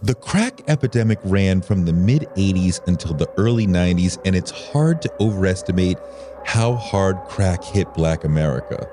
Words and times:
The 0.00 0.14
crack 0.14 0.62
epidemic 0.68 1.18
ran 1.24 1.60
from 1.60 1.84
the 1.84 1.92
mid 1.92 2.22
80s 2.36 2.86
until 2.86 3.14
the 3.14 3.28
early 3.36 3.66
90s, 3.66 4.16
and 4.24 4.36
it's 4.36 4.52
hard 4.52 5.02
to 5.02 5.12
overestimate 5.18 5.98
how 6.44 6.76
hard 6.76 7.18
crack 7.26 7.64
hit 7.64 7.92
Black 7.94 8.22
America. 8.22 8.88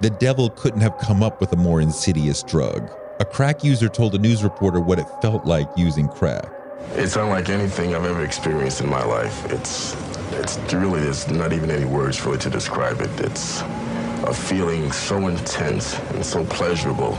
The 0.00 0.10
devil 0.10 0.50
couldn't 0.50 0.80
have 0.80 0.98
come 0.98 1.22
up 1.22 1.40
with 1.40 1.52
a 1.52 1.56
more 1.56 1.80
insidious 1.80 2.42
drug. 2.42 2.90
A 3.20 3.24
crack 3.24 3.62
user 3.62 3.88
told 3.88 4.16
a 4.16 4.18
news 4.18 4.42
reporter 4.42 4.80
what 4.80 4.98
it 4.98 5.06
felt 5.22 5.44
like 5.46 5.68
using 5.76 6.08
crack. 6.08 6.50
It's 6.94 7.14
unlike 7.14 7.50
anything 7.50 7.94
I've 7.94 8.04
ever 8.04 8.24
experienced 8.24 8.80
in 8.80 8.88
my 8.88 9.04
life. 9.04 9.52
It's, 9.52 9.94
it's 10.32 10.58
really, 10.74 11.02
there's 11.02 11.30
not 11.30 11.52
even 11.52 11.70
any 11.70 11.84
words 11.84 12.24
really 12.26 12.38
to 12.38 12.50
describe 12.50 13.00
it. 13.00 13.10
It's 13.20 13.60
a 14.24 14.34
feeling 14.34 14.90
so 14.90 15.28
intense 15.28 15.96
and 16.10 16.26
so 16.26 16.44
pleasurable 16.46 17.16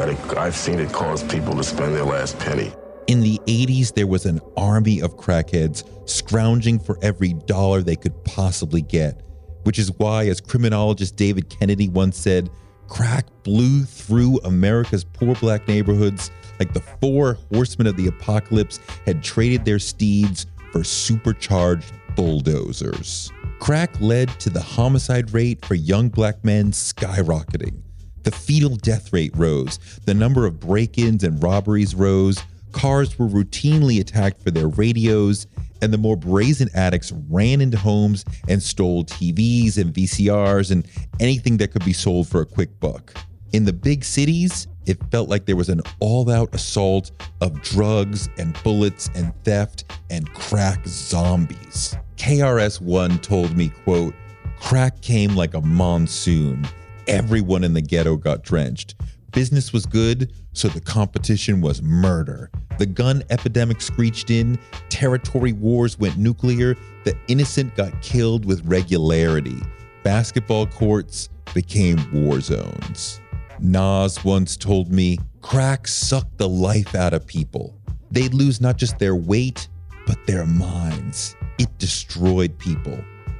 it, 0.00 0.18
I've 0.36 0.56
seen 0.56 0.78
it 0.78 0.92
cause 0.92 1.22
people 1.22 1.54
to 1.56 1.64
spend 1.64 1.94
their 1.94 2.04
last 2.04 2.38
penny. 2.38 2.72
In 3.06 3.20
the 3.20 3.38
80s, 3.46 3.94
there 3.94 4.06
was 4.06 4.24
an 4.26 4.40
army 4.56 5.00
of 5.00 5.16
crackheads 5.16 5.84
scrounging 6.08 6.78
for 6.78 6.98
every 7.02 7.34
dollar 7.34 7.82
they 7.82 7.96
could 7.96 8.24
possibly 8.24 8.82
get, 8.82 9.22
which 9.64 9.78
is 9.78 9.92
why, 9.98 10.26
as 10.26 10.40
criminologist 10.40 11.16
David 11.16 11.48
Kennedy 11.50 11.88
once 11.88 12.18
said, 12.18 12.50
crack 12.88 13.26
blew 13.42 13.84
through 13.84 14.38
America's 14.44 15.04
poor 15.04 15.34
black 15.34 15.68
neighborhoods 15.68 16.30
like 16.58 16.72
the 16.72 16.80
four 17.00 17.38
horsemen 17.52 17.86
of 17.86 17.96
the 17.96 18.06
apocalypse 18.06 18.80
had 19.06 19.22
traded 19.22 19.64
their 19.64 19.78
steeds 19.78 20.46
for 20.72 20.82
supercharged 20.82 21.92
bulldozers. 22.16 23.32
Crack 23.58 24.00
led 24.00 24.28
to 24.40 24.50
the 24.50 24.62
homicide 24.62 25.32
rate 25.32 25.64
for 25.64 25.74
young 25.74 26.08
black 26.08 26.44
men 26.44 26.70
skyrocketing. 26.72 27.83
The 28.24 28.30
fetal 28.30 28.76
death 28.76 29.12
rate 29.12 29.36
rose, 29.36 29.78
the 30.06 30.14
number 30.14 30.46
of 30.46 30.58
break 30.58 30.96
ins 30.96 31.24
and 31.24 31.42
robberies 31.42 31.94
rose, 31.94 32.42
cars 32.72 33.18
were 33.18 33.28
routinely 33.28 34.00
attacked 34.00 34.42
for 34.42 34.50
their 34.50 34.68
radios, 34.68 35.46
and 35.82 35.92
the 35.92 35.98
more 35.98 36.16
brazen 36.16 36.70
addicts 36.74 37.12
ran 37.28 37.60
into 37.60 37.76
homes 37.76 38.24
and 38.48 38.62
stole 38.62 39.04
TVs 39.04 39.76
and 39.76 39.92
VCRs 39.92 40.70
and 40.70 40.88
anything 41.20 41.58
that 41.58 41.70
could 41.70 41.84
be 41.84 41.92
sold 41.92 42.26
for 42.26 42.40
a 42.40 42.46
quick 42.46 42.80
buck. 42.80 43.12
In 43.52 43.66
the 43.66 43.74
big 43.74 44.02
cities, 44.02 44.68
it 44.86 44.98
felt 45.10 45.28
like 45.28 45.44
there 45.44 45.54
was 45.54 45.68
an 45.68 45.82
all 46.00 46.30
out 46.30 46.54
assault 46.54 47.10
of 47.42 47.60
drugs 47.60 48.30
and 48.38 48.56
bullets 48.64 49.10
and 49.14 49.34
theft 49.44 49.84
and 50.08 50.32
crack 50.32 50.80
zombies. 50.86 51.94
KRS 52.16 52.80
One 52.80 53.18
told 53.18 53.54
me, 53.54 53.68
quote, 53.68 54.14
crack 54.58 55.02
came 55.02 55.36
like 55.36 55.52
a 55.52 55.60
monsoon 55.60 56.66
everyone 57.08 57.64
in 57.64 57.74
the 57.74 57.82
ghetto 57.82 58.16
got 58.16 58.42
drenched. 58.42 58.94
Business 59.32 59.72
was 59.72 59.84
good, 59.84 60.32
so 60.52 60.68
the 60.68 60.80
competition 60.80 61.60
was 61.60 61.82
murder. 61.82 62.50
The 62.78 62.86
gun 62.86 63.22
epidemic 63.30 63.80
screeched 63.80 64.30
in, 64.30 64.58
territory 64.88 65.52
wars 65.52 65.98
went 65.98 66.16
nuclear, 66.16 66.76
the 67.04 67.16
innocent 67.26 67.74
got 67.74 68.00
killed 68.00 68.44
with 68.44 68.64
regularity. 68.64 69.60
Basketball 70.04 70.66
courts 70.66 71.28
became 71.52 71.98
war 72.12 72.40
zones. 72.40 73.20
Nas 73.58 74.24
once 74.24 74.56
told 74.56 74.92
me, 74.92 75.18
crack 75.40 75.88
sucked 75.88 76.38
the 76.38 76.48
life 76.48 76.94
out 76.94 77.12
of 77.12 77.26
people. 77.26 77.74
They'd 78.10 78.34
lose 78.34 78.60
not 78.60 78.76
just 78.76 78.98
their 78.98 79.16
weight, 79.16 79.68
but 80.06 80.24
their 80.26 80.46
minds. 80.46 81.34
It 81.58 81.76
destroyed 81.78 82.56
people. 82.58 82.98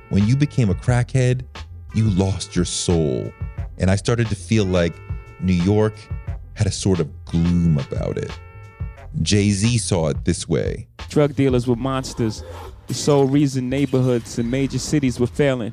When 0.08 0.26
you 0.26 0.36
became 0.36 0.70
a 0.70 0.74
crackhead, 0.74 1.44
you 1.94 2.10
lost 2.10 2.56
your 2.56 2.64
soul. 2.64 3.32
And 3.78 3.90
I 3.90 3.96
started 3.96 4.28
to 4.28 4.36
feel 4.36 4.64
like 4.64 4.94
New 5.40 5.52
York 5.52 5.94
had 6.54 6.66
a 6.66 6.72
sort 6.72 7.00
of 7.00 7.24
gloom 7.24 7.78
about 7.78 8.16
it. 8.16 8.30
Jay 9.22 9.50
Z 9.50 9.78
saw 9.78 10.08
it 10.08 10.24
this 10.24 10.48
way 10.48 10.86
Drug 11.08 11.34
dealers 11.34 11.66
were 11.66 11.76
monsters. 11.76 12.42
The 12.86 12.94
sole 12.94 13.26
reason 13.26 13.68
neighborhoods 13.68 14.38
and 14.38 14.50
major 14.50 14.78
cities 14.78 15.18
were 15.18 15.26
failing. 15.26 15.72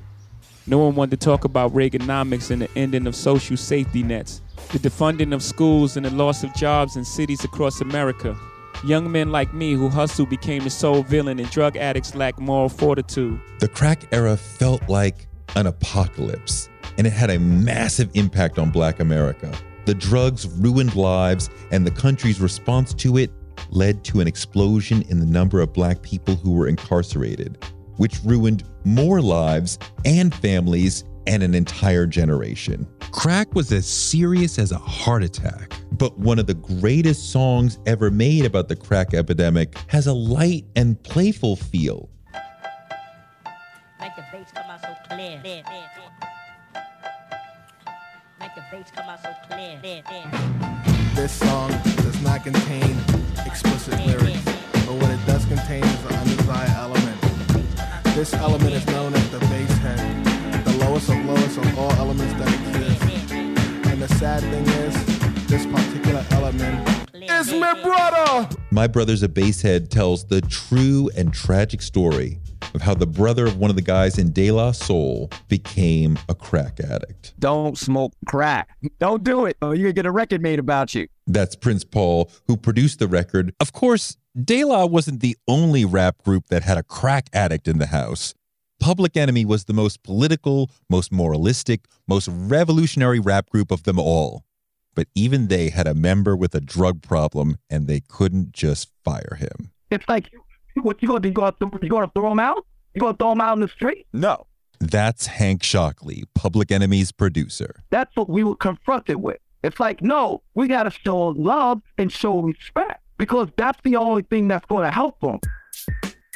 No 0.67 0.77
one 0.77 0.95
wanted 0.95 1.19
to 1.19 1.25
talk 1.25 1.43
about 1.43 1.73
Reaganomics 1.73 2.51
and 2.51 2.61
the 2.61 2.69
ending 2.75 3.07
of 3.07 3.15
social 3.15 3.57
safety 3.57 4.03
nets, 4.03 4.41
the 4.71 4.79
defunding 4.79 5.33
of 5.33 5.41
schools 5.41 5.97
and 5.97 6.05
the 6.05 6.11
loss 6.11 6.43
of 6.43 6.53
jobs 6.53 6.95
in 6.95 7.03
cities 7.03 7.43
across 7.43 7.81
America. 7.81 8.37
Young 8.85 9.11
men 9.11 9.31
like 9.31 9.53
me 9.53 9.73
who 9.73 9.89
hustle 9.89 10.25
became 10.25 10.63
the 10.63 10.69
sole 10.69 11.03
villain, 11.03 11.39
and 11.39 11.49
drug 11.49 11.77
addicts 11.77 12.15
lack 12.15 12.39
moral 12.39 12.69
fortitude. 12.69 13.39
The 13.59 13.67
crack 13.67 14.01
era 14.11 14.37
felt 14.37 14.87
like 14.87 15.27
an 15.55 15.67
apocalypse 15.67 16.69
and 17.01 17.07
it 17.07 17.13
had 17.13 17.31
a 17.31 17.39
massive 17.39 18.11
impact 18.13 18.59
on 18.59 18.69
Black 18.69 18.99
America. 18.99 19.51
The 19.85 19.95
drugs 19.95 20.45
ruined 20.59 20.95
lives, 20.95 21.49
and 21.71 21.83
the 21.83 21.89
country's 21.89 22.39
response 22.39 22.93
to 22.93 23.17
it 23.17 23.31
led 23.71 24.03
to 24.03 24.21
an 24.21 24.27
explosion 24.27 25.01
in 25.09 25.19
the 25.19 25.25
number 25.25 25.61
of 25.61 25.73
Black 25.73 26.03
people 26.03 26.35
who 26.35 26.51
were 26.51 26.67
incarcerated, 26.67 27.57
which 27.97 28.19
ruined 28.23 28.65
more 28.85 29.19
lives 29.19 29.79
and 30.05 30.31
families 30.35 31.03
and 31.25 31.41
an 31.41 31.55
entire 31.55 32.05
generation. 32.05 32.87
Crack 33.11 33.55
was 33.55 33.71
as 33.71 33.87
serious 33.87 34.59
as 34.59 34.71
a 34.71 34.77
heart 34.77 35.23
attack, 35.23 35.73
but 35.93 36.19
one 36.19 36.37
of 36.37 36.45
the 36.45 36.53
greatest 36.53 37.31
songs 37.31 37.79
ever 37.87 38.11
made 38.11 38.45
about 38.45 38.67
the 38.67 38.75
crack 38.75 39.15
epidemic 39.15 39.75
has 39.87 40.05
a 40.05 40.13
light 40.13 40.65
and 40.75 41.01
playful 41.01 41.55
feel. 41.55 42.11
Make 43.99 44.15
the 44.15 44.23
bass 44.31 44.51
come 44.53 44.69
out 44.69 44.81
so 44.83 44.93
clear 45.09 45.41
the 45.41 45.63
bass 48.71 48.89
come 48.95 49.09
out 49.09 49.21
so 49.21 49.29
clear. 49.49 49.79
This 51.13 51.33
song 51.33 51.71
does 51.97 52.21
not 52.21 52.43
contain 52.43 52.97
explicit 53.45 53.99
lyrics, 54.05 54.45
but 54.45 54.95
what 54.95 55.11
it 55.11 55.19
does 55.25 55.43
contain 55.45 55.83
is 55.83 56.05
an 56.05 56.15
undesired 56.15 56.69
element. 56.77 57.21
This 58.15 58.33
element 58.33 58.73
is 58.73 58.87
known 58.87 59.13
as 59.13 59.29
the 59.29 59.39
basehead, 59.39 60.65
the 60.65 60.77
lowest 60.85 61.09
of 61.09 61.17
lowest 61.25 61.57
of 61.57 61.79
all 61.79 61.91
elements 61.93 62.33
that 62.35 62.47
exist. 62.47 63.31
And 63.33 64.01
the 64.01 64.07
sad 64.07 64.41
thing 64.41 64.65
is, 64.65 65.47
this 65.47 65.65
particular 65.65 66.25
element 66.31 67.09
is 67.13 67.53
my 67.53 67.73
brother. 67.81 68.55
My 68.71 68.87
Brother's 68.87 69.21
a 69.21 69.29
Basehead 69.29 69.91
tells 69.91 70.25
the 70.25 70.39
true 70.39 71.09
and 71.17 71.33
tragic 71.33 71.81
story 71.81 72.39
of 72.73 72.81
how 72.81 72.93
the 72.93 73.07
brother 73.07 73.45
of 73.45 73.57
one 73.57 73.69
of 73.69 73.75
the 73.75 73.81
guys 73.81 74.17
in 74.17 74.31
De 74.31 74.51
La 74.51 74.71
Soul 74.71 75.29
became 75.47 76.17
a 76.29 76.35
crack 76.35 76.79
addict. 76.79 77.33
Don't 77.39 77.77
smoke 77.77 78.13
crack. 78.25 78.69
Don't 78.99 79.23
do 79.23 79.45
it. 79.45 79.57
Oh, 79.61 79.71
you're 79.71 79.85
going 79.85 79.89
to 79.89 79.93
get 79.93 80.05
a 80.05 80.11
record 80.11 80.41
made 80.41 80.59
about 80.59 80.95
you. 80.95 81.07
That's 81.27 81.55
Prince 81.55 81.83
Paul, 81.83 82.29
who 82.47 82.57
produced 82.57 82.99
the 82.99 83.07
record. 83.07 83.53
Of 83.59 83.73
course, 83.73 84.17
De 84.41 84.63
La 84.63 84.85
wasn't 84.85 85.19
the 85.19 85.37
only 85.47 85.85
rap 85.85 86.23
group 86.23 86.47
that 86.47 86.63
had 86.63 86.77
a 86.77 86.83
crack 86.83 87.27
addict 87.33 87.67
in 87.67 87.79
the 87.79 87.87
house. 87.87 88.33
Public 88.79 89.15
Enemy 89.15 89.45
was 89.45 89.65
the 89.65 89.73
most 89.73 90.01
political, 90.01 90.71
most 90.89 91.11
moralistic, 91.11 91.85
most 92.07 92.27
revolutionary 92.31 93.19
rap 93.19 93.49
group 93.49 93.71
of 93.71 93.83
them 93.83 93.99
all. 93.99 94.43
But 94.95 95.07
even 95.15 95.47
they 95.47 95.69
had 95.69 95.87
a 95.87 95.93
member 95.93 96.35
with 96.35 96.55
a 96.55 96.59
drug 96.59 97.01
problem 97.01 97.57
and 97.69 97.87
they 97.87 98.01
couldn't 98.01 98.51
just 98.53 98.89
fire 99.05 99.37
him. 99.39 99.71
It's 99.91 100.07
like 100.07 100.31
what 100.81 101.01
you 101.01 101.07
gonna 101.07 101.19
do? 101.19 101.29
You 101.29 101.33
gonna, 101.33 101.55
you 101.81 101.89
gonna 101.89 102.11
throw 102.13 102.31
him 102.31 102.39
out? 102.39 102.65
You 102.93 103.01
gonna 103.01 103.17
throw 103.17 103.31
him 103.31 103.41
out 103.41 103.53
in 103.53 103.61
the 103.61 103.67
street? 103.67 104.07
No. 104.13 104.45
That's 104.79 105.27
Hank 105.27 105.61
Shocklee, 105.61 106.23
Public 106.33 106.71
Enemy's 106.71 107.11
producer. 107.11 107.83
That's 107.91 108.15
what 108.15 108.29
we 108.29 108.43
were 108.43 108.55
confronted 108.55 109.17
with. 109.17 109.37
It's 109.63 109.79
like, 109.79 110.01
no, 110.01 110.41
we 110.55 110.67
gotta 110.67 110.89
show 110.89 111.27
love 111.27 111.81
and 111.97 112.11
show 112.11 112.41
respect 112.41 113.03
because 113.17 113.49
that's 113.57 113.79
the 113.83 113.95
only 113.95 114.23
thing 114.23 114.47
that's 114.47 114.65
gonna 114.65 114.91
help 114.91 115.19
them. 115.21 115.39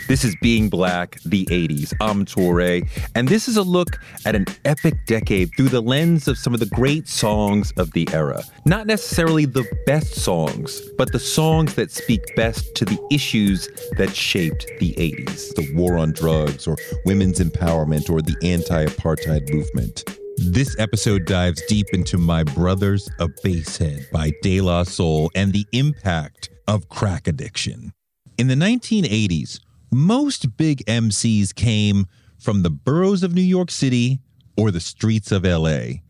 This 0.08 0.24
is 0.24 0.36
Being 0.36 0.70
Black, 0.70 1.20
the 1.26 1.46
80s. 1.48 1.92
I'm 2.00 2.26
Toure, 2.26 2.88
and 3.16 3.28
this 3.28 3.48
is 3.48 3.58
a 3.58 3.64
look 3.64 4.00
at 4.24 4.36
an 4.36 4.46
epic 4.64 4.94
decade 5.08 5.50
through 5.58 5.70
the 5.70 5.82
lens 5.82 6.28
of 6.28 6.38
some 6.38 6.54
of 6.54 6.60
the 6.60 6.68
great 6.68 7.08
songs 7.08 7.74
of 7.78 7.92
the 7.94 8.08
era. 8.14 8.44
Not 8.66 8.86
necessarily 8.86 9.46
the 9.46 9.66
best 9.88 10.14
songs, 10.14 10.80
but 11.00 11.12
the 11.12 11.18
songs 11.18 11.74
that 11.74 11.92
speak 11.92 12.22
best 12.36 12.76
to 12.76 12.86
the 12.86 13.00
issues 13.10 13.68
that 13.98 14.16
shaped 14.16 14.68
the 14.80 14.94
80s 14.94 15.56
the 15.56 15.74
war 15.74 15.98
on 15.98 16.12
drugs, 16.12 16.68
or 16.68 16.78
women's 17.06 17.40
empowerment, 17.40 18.08
or 18.08 18.22
the 18.22 18.38
anti 18.44 18.86
apartheid 18.86 19.52
movement. 19.52 20.04
This 20.38 20.78
episode 20.78 21.26
dives 21.26 21.64
deep 21.68 21.88
into 21.94 22.20
My 22.20 22.44
Brothers 22.44 23.10
a 23.20 23.28
Basehead 23.44 24.08
by 24.12 24.34
De 24.44 24.62
La 24.62 24.84
Soul 24.84 25.32
and 25.34 25.52
the 25.52 25.66
impact 25.72 26.50
of 26.68 26.90
crack 26.90 27.28
addiction. 27.28 27.92
In 28.38 28.50
the 28.50 28.56
1980s, 28.56 29.62
most 29.92 30.58
big 30.58 30.84
MCs 30.86 31.54
came 31.54 32.08
from 32.38 32.64
the 32.64 32.70
boroughs 32.70 33.24
of 33.24 33.34
New 33.34 33.42
York 33.42 33.72
City 33.72 34.20
or 34.58 34.72
the 34.72 34.80
streets 34.80 35.32
of 35.32 35.44
LA. 35.44 36.02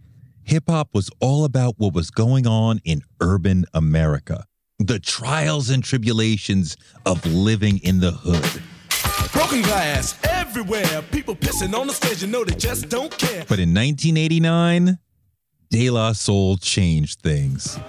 Hip 0.44 0.66
hop 0.68 0.90
was 0.94 1.10
all 1.20 1.44
about 1.46 1.76
what 1.78 1.94
was 1.94 2.12
going 2.12 2.46
on 2.46 2.80
in 2.84 3.02
urban 3.20 3.66
America, 3.74 4.46
the 4.80 5.00
trials 5.00 5.70
and 5.70 5.84
tribulations 5.84 6.78
of 7.06 7.26
living 7.26 7.80
in 7.84 8.00
the 8.00 8.12
hood. 8.12 8.62
Broken 9.34 9.62
glass 9.64 10.16
everywhere, 10.24 11.02
people 11.12 11.36
pissing 11.36 11.78
on 11.78 11.88
the 11.88 11.94
stage, 11.94 12.22
you 12.22 12.28
know 12.28 12.44
they 12.44 12.56
just 12.56 12.90
don't 12.90 13.16
care. 13.18 13.44
But 13.48 13.60
in 13.60 13.74
1989, 13.74 15.00
De 15.72 15.90
La 15.90 16.14
Soul 16.14 16.58
changed 16.58 17.22
things. 17.22 17.80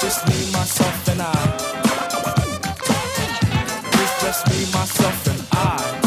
just 0.00 0.26
me, 0.28 0.52
myself, 0.52 1.08
and 1.08 1.22
I. 1.22 1.63
Just 4.34 4.48
me, 4.48 4.64
myself, 4.76 5.26
and 5.28 5.46
I. 5.52 6.00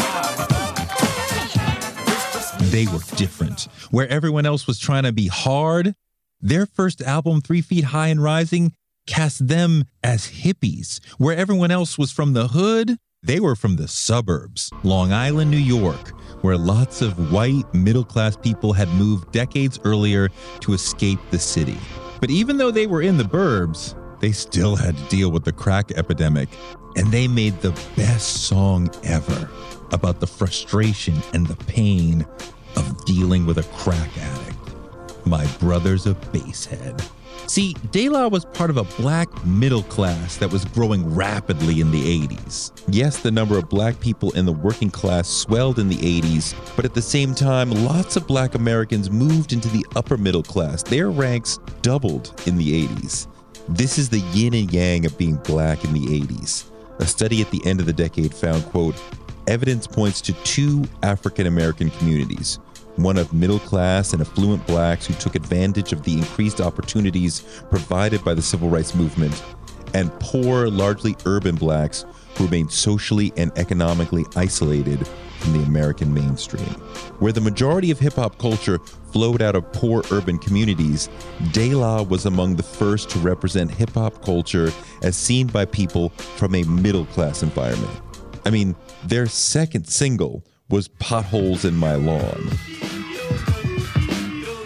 They 2.64 2.84
were 2.84 3.00
different. 3.16 3.68
Where 3.90 4.06
everyone 4.08 4.44
else 4.44 4.66
was 4.66 4.78
trying 4.78 5.04
to 5.04 5.12
be 5.12 5.28
hard, 5.28 5.94
their 6.38 6.66
first 6.66 7.00
album, 7.00 7.40
Three 7.40 7.62
Feet 7.62 7.84
High 7.84 8.08
and 8.08 8.22
Rising, 8.22 8.74
cast 9.06 9.48
them 9.48 9.84
as 10.04 10.26
hippies. 10.26 11.00
Where 11.16 11.34
everyone 11.34 11.70
else 11.70 11.96
was 11.96 12.12
from 12.12 12.34
the 12.34 12.48
hood, 12.48 12.98
they 13.22 13.40
were 13.40 13.56
from 13.56 13.76
the 13.76 13.88
suburbs, 13.88 14.70
Long 14.82 15.10
Island, 15.10 15.50
New 15.50 15.56
York, 15.56 16.10
where 16.42 16.58
lots 16.58 17.00
of 17.00 17.32
white 17.32 17.72
middle 17.72 18.04
class 18.04 18.36
people 18.36 18.74
had 18.74 18.90
moved 18.90 19.32
decades 19.32 19.80
earlier 19.84 20.28
to 20.60 20.74
escape 20.74 21.20
the 21.30 21.38
city. 21.38 21.78
But 22.20 22.28
even 22.28 22.58
though 22.58 22.72
they 22.72 22.86
were 22.86 23.00
in 23.00 23.16
the 23.16 23.24
burbs, 23.24 23.94
they 24.20 24.32
still 24.32 24.76
had 24.76 24.96
to 24.96 25.04
deal 25.04 25.30
with 25.30 25.44
the 25.44 25.52
crack 25.52 25.92
epidemic, 25.92 26.48
and 26.96 27.08
they 27.08 27.28
made 27.28 27.60
the 27.60 27.72
best 27.96 28.44
song 28.44 28.90
ever 29.04 29.48
about 29.92 30.20
the 30.20 30.26
frustration 30.26 31.14
and 31.32 31.46
the 31.46 31.56
pain 31.64 32.26
of 32.76 33.04
dealing 33.04 33.46
with 33.46 33.58
a 33.58 33.62
crack 33.74 34.10
addict. 34.18 35.26
My 35.26 35.46
brother's 35.58 36.06
a 36.06 36.14
Basehead. 36.14 37.02
See, 37.46 37.74
De 37.92 38.10
La 38.10 38.28
was 38.28 38.44
part 38.44 38.68
of 38.68 38.76
a 38.76 38.84
black 39.00 39.28
middle 39.46 39.82
class 39.84 40.36
that 40.36 40.52
was 40.52 40.66
growing 40.66 41.14
rapidly 41.14 41.80
in 41.80 41.90
the 41.90 42.26
80s. 42.26 42.72
Yes, 42.88 43.18
the 43.20 43.30
number 43.30 43.56
of 43.56 43.70
black 43.70 43.98
people 44.00 44.30
in 44.32 44.44
the 44.44 44.52
working 44.52 44.90
class 44.90 45.28
swelled 45.28 45.78
in 45.78 45.88
the 45.88 45.96
80s, 45.96 46.54
but 46.76 46.84
at 46.84 46.92
the 46.92 47.00
same 47.00 47.34
time, 47.34 47.70
lots 47.70 48.16
of 48.16 48.26
black 48.26 48.54
Americans 48.54 49.10
moved 49.10 49.54
into 49.54 49.68
the 49.68 49.86
upper 49.96 50.18
middle 50.18 50.42
class. 50.42 50.82
Their 50.82 51.10
ranks 51.10 51.58
doubled 51.80 52.38
in 52.46 52.56
the 52.56 52.86
80s. 52.86 53.28
This 53.68 53.98
is 53.98 54.08
the 54.08 54.20
yin 54.32 54.54
and 54.54 54.72
yang 54.72 55.04
of 55.04 55.18
being 55.18 55.36
black 55.36 55.84
in 55.84 55.92
the 55.92 56.06
80s. 56.06 56.64
A 57.00 57.06
study 57.06 57.42
at 57.42 57.50
the 57.50 57.60
end 57.66 57.80
of 57.80 57.86
the 57.86 57.92
decade 57.92 58.34
found, 58.34 58.64
quote, 58.64 58.94
evidence 59.46 59.86
points 59.86 60.22
to 60.22 60.32
two 60.44 60.84
African 61.02 61.46
American 61.46 61.90
communities 61.90 62.58
one 62.96 63.16
of 63.16 63.32
middle 63.32 63.60
class 63.60 64.12
and 64.12 64.20
affluent 64.20 64.66
blacks 64.66 65.06
who 65.06 65.14
took 65.14 65.36
advantage 65.36 65.92
of 65.92 66.02
the 66.02 66.14
increased 66.14 66.60
opportunities 66.60 67.42
provided 67.70 68.24
by 68.24 68.34
the 68.34 68.42
civil 68.42 68.68
rights 68.68 68.94
movement, 68.94 69.40
and 69.94 70.10
poor, 70.18 70.68
largely 70.68 71.14
urban 71.24 71.54
blacks 71.54 72.04
who 72.34 72.44
remained 72.44 72.72
socially 72.72 73.32
and 73.36 73.52
economically 73.56 74.24
isolated 74.34 75.06
from 75.38 75.52
the 75.52 75.62
American 75.62 76.12
mainstream. 76.12 76.66
Where 77.20 77.32
the 77.32 77.40
majority 77.40 77.90
of 77.90 78.00
hip 78.00 78.14
hop 78.14 78.38
culture 78.38 78.80
flowed 79.12 79.42
out 79.42 79.56
of 79.56 79.72
poor 79.72 80.02
urban 80.10 80.38
communities, 80.38 81.08
De 81.52 81.74
La 81.74 82.02
was 82.02 82.26
among 82.26 82.56
the 82.56 82.62
first 82.62 83.10
to 83.10 83.18
represent 83.18 83.70
hip 83.70 83.90
hop 83.90 84.24
culture 84.24 84.72
as 85.02 85.16
seen 85.16 85.46
by 85.46 85.64
people 85.64 86.10
from 86.10 86.54
a 86.54 86.62
middle 86.64 87.06
class 87.06 87.42
environment. 87.42 88.00
I 88.44 88.50
mean, 88.50 88.74
their 89.04 89.26
second 89.26 89.88
single 89.88 90.44
was 90.68 90.88
Potholes 90.88 91.64
in 91.64 91.74
My 91.74 91.94
Lawn. 91.94 92.50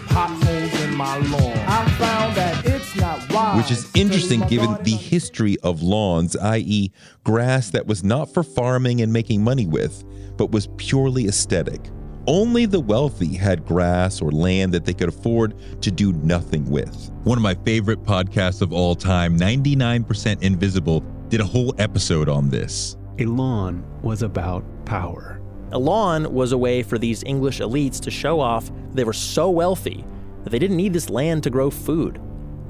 Potholes 0.07 0.81
in 0.81 0.93
my 0.93 1.17
lawn. 1.17 1.57
I 1.67 1.89
found 1.97 2.35
that 2.35 2.65
it's 2.67 2.95
not 2.95 3.33
wise. 3.33 3.57
Which 3.57 3.71
is 3.71 3.89
interesting 3.95 4.41
given 4.41 4.77
the 4.83 4.91
history 4.91 5.57
of 5.63 5.81
lawns, 5.81 6.35
i.e., 6.35 6.91
grass 7.23 7.71
that 7.71 7.87
was 7.87 8.03
not 8.03 8.31
for 8.31 8.43
farming 8.43 9.01
and 9.01 9.11
making 9.11 9.43
money 9.43 9.65
with, 9.65 10.03
but 10.37 10.51
was 10.51 10.67
purely 10.77 11.27
aesthetic. 11.27 11.89
Only 12.25 12.65
the 12.65 12.79
wealthy 12.79 13.35
had 13.35 13.65
grass 13.65 14.21
or 14.21 14.31
land 14.31 14.73
that 14.73 14.85
they 14.85 14.93
could 14.93 15.09
afford 15.09 15.55
to 15.81 15.91
do 15.91 16.13
nothing 16.13 16.69
with. 16.69 17.11
One 17.23 17.37
of 17.37 17.41
my 17.41 17.55
favorite 17.55 18.01
podcasts 18.03 18.61
of 18.61 18.71
all 18.71 18.95
time, 18.95 19.37
99% 19.37 20.41
Invisible, 20.41 21.01
did 21.27 21.41
a 21.41 21.45
whole 21.45 21.75
episode 21.79 22.29
on 22.29 22.49
this. 22.49 22.95
A 23.19 23.25
lawn 23.25 23.83
was 24.01 24.23
about 24.23 24.63
power. 24.85 25.41
A 25.73 25.77
lawn 25.77 26.33
was 26.33 26.53
a 26.53 26.57
way 26.57 26.81
for 26.81 26.97
these 26.97 27.23
English 27.23 27.59
elites 27.59 27.99
to 28.01 28.11
show 28.11 28.39
off 28.39 28.71
they 28.93 29.03
were 29.03 29.11
so 29.11 29.49
wealthy 29.49 30.05
that 30.43 30.51
they 30.51 30.59
didn't 30.59 30.77
need 30.77 30.93
this 30.93 31.09
land 31.09 31.43
to 31.43 31.49
grow 31.49 31.69
food. 31.69 32.21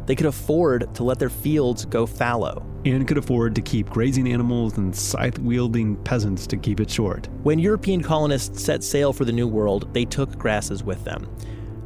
They 0.08 0.16
could 0.16 0.26
afford 0.26 0.96
to 0.96 1.04
let 1.04 1.20
their 1.20 1.30
fields 1.30 1.86
go 1.86 2.08
fallow. 2.08 2.66
And 2.86 3.08
could 3.08 3.18
afford 3.18 3.56
to 3.56 3.62
keep 3.62 3.90
grazing 3.90 4.28
animals 4.28 4.78
and 4.78 4.96
scythe 4.96 5.40
wielding 5.40 5.96
peasants 6.04 6.46
to 6.48 6.58
keep 6.58 6.80
it 6.80 6.90
short. 6.90 7.30
When 7.44 7.60
European 7.60 8.04
colonists 8.04 8.62
set 8.62 8.84
sail 8.84 9.14
for 9.14 9.24
the 9.24 9.32
New 9.32 9.48
World, 9.48 9.94
they 9.94 10.06
took 10.06 10.38
grasses 10.38 10.84
with 10.84 11.04
them. 11.04 11.30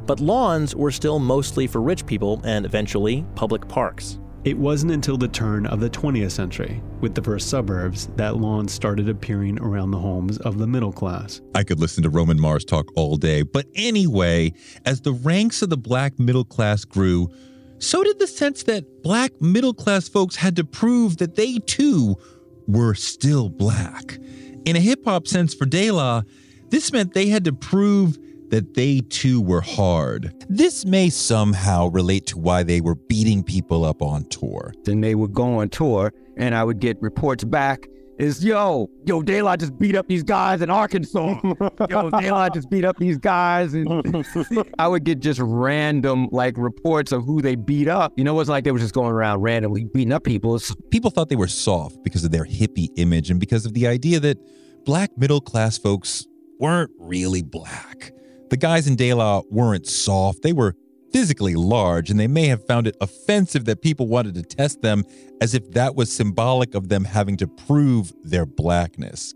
But 0.06 0.20
lawns 0.20 0.76
were 0.76 0.92
still 0.92 1.20
mostly 1.20 1.68
for 1.68 1.82
rich 1.82 2.06
people 2.06 2.42
and 2.44 2.66
eventually 2.66 3.26
public 3.36 3.68
parks. 3.68 4.20
It 4.44 4.58
wasn't 4.58 4.94
until 4.94 5.18
the 5.18 5.28
turn 5.28 5.66
of 5.66 5.82
the 5.82 5.90
20th 5.90 6.32
century, 6.32 6.82
with 7.02 7.14
the 7.14 7.22
first 7.22 7.50
suburbs, 7.50 8.08
that 8.16 8.38
lawns 8.38 8.72
started 8.72 9.10
appearing 9.10 9.60
around 9.60 9.92
the 9.92 9.98
homes 9.98 10.38
of 10.38 10.58
the 10.58 10.68
middle 10.68 10.94
class. 10.94 11.42
I 11.54 11.66
could 11.66 11.82
listen 11.82 12.02
to 12.04 12.10
Roman 12.10 12.40
Mars 12.40 12.64
talk 12.64 12.90
all 12.96 13.18
day. 13.18 13.42
But 13.42 13.66
anyway, 13.76 14.54
as 14.86 15.02
the 15.02 15.12
ranks 15.12 15.62
of 15.62 15.70
the 15.70 15.76
black 15.76 16.18
middle 16.18 16.46
class 16.46 16.86
grew, 16.86 17.30
so 17.80 18.04
did 18.04 18.20
the 18.20 18.28
sense 18.28 18.64
that 18.64 19.04
black 19.04 19.40
middle 19.42 19.74
class 19.74 20.08
folks 20.08 20.36
had 20.36 20.56
to 20.56 20.64
prove 20.64 21.18
that 21.18 21.36
they 21.36 21.60
too 21.60 22.16
were 22.68 22.94
still 22.94 23.50
black. 23.50 24.18
In 24.66 24.76
a 24.76 24.80
hip 24.80 25.06
hop 25.06 25.28
sense 25.28 25.54
for 25.54 25.66
De 25.66 25.92
La, 25.92 26.24
this 26.70 26.92
meant 26.92 27.14
they 27.14 27.28
had 27.28 27.46
to 27.46 27.54
prove 27.54 28.18
that 28.50 28.74
they 28.74 29.02
too 29.02 29.42
were 29.42 29.62
hard. 29.62 30.34
This 30.50 30.86
may 30.86 31.10
somehow 31.10 31.88
relate 31.88 32.28
to 32.28 32.38
why 32.38 32.64
they 32.64 32.82
were 32.82 32.96
beating 32.96 33.44
people 33.44 33.84
up 33.84 34.02
on 34.02 34.26
tour. 34.26 34.74
Then 34.84 35.02
they 35.02 35.16
would 35.16 35.34
go 35.34 35.60
on 35.60 35.70
tour, 35.70 36.14
and 36.38 36.56
I 36.56 36.64
would 36.64 36.80
get 36.80 37.02
reports 37.02 37.44
back. 37.44 37.88
Is 38.18 38.44
yo, 38.44 38.90
yo, 39.06 39.22
De 39.22 39.44
La 39.44 39.56
just 39.56 39.78
beat 39.78 39.96
up 39.96 40.08
these 40.08 40.24
guys 40.24 40.62
in 40.64 40.72
Arkansas. 40.72 41.40
yo, 41.90 42.10
De 42.10 42.32
La 42.32 42.50
just 42.50 42.68
beat 42.68 42.84
up 42.84 42.98
these 42.98 43.18
guys, 43.20 43.76
and 43.76 43.88
I 44.80 44.88
would 44.88 45.04
get 45.04 45.20
just 45.20 45.40
random 45.40 46.28
like 46.32 46.58
reports 46.58 47.12
of 47.12 47.24
who 47.24 47.44
they 47.44 47.54
beat 47.54 47.88
up. 47.88 48.14
You 48.18 48.24
know, 48.24 48.34
it 48.34 48.36
wasn't 48.36 48.54
like 48.54 48.64
they 48.64 48.72
were 48.72 48.80
just 48.80 48.96
going 48.96 49.12
around 49.12 49.42
randomly 49.42 49.84
beating 49.86 50.12
up 50.12 50.24
people. 50.24 50.56
It's, 50.56 50.74
People 50.90 51.12
thought 51.12 51.30
they 51.30 51.36
were 51.36 51.48
soft 51.48 52.04
because 52.04 52.24
of 52.24 52.32
their 52.32 52.46
hippie 52.46 52.90
image 52.98 53.30
and 53.30 53.40
because 53.40 53.68
of 53.68 53.76
the 53.76 53.86
idea 53.86 54.20
that 54.20 54.40
black 54.84 55.16
middle 55.16 55.42
class 55.42 55.78
folks 55.78 56.26
weren't 56.60 56.90
really 56.98 57.44
black. 57.44 58.12
The 58.50 58.58
guys 58.58 58.88
in 58.88 58.96
De 58.96 59.14
La 59.14 59.44
weren't 59.52 59.86
soft, 59.86 60.42
they 60.42 60.54
were 60.54 60.76
physically 61.12 61.56
large, 61.56 62.10
and 62.10 62.20
they 62.20 62.28
may 62.28 62.48
have 62.48 62.66
found 62.66 62.88
it 62.88 62.96
offensive 63.02 63.66
that 63.66 63.82
people 63.82 64.08
wanted 64.08 64.36
to 64.36 64.44
test 64.44 64.82
them 64.82 65.04
as 65.42 65.54
if 65.54 65.72
that 65.72 65.96
was 65.96 66.12
symbolic 66.12 66.76
of 66.76 66.90
them 66.90 67.06
having 67.06 67.38
to 67.38 67.48
prove 67.48 68.14
their 68.24 68.46
blackness. 68.46 69.34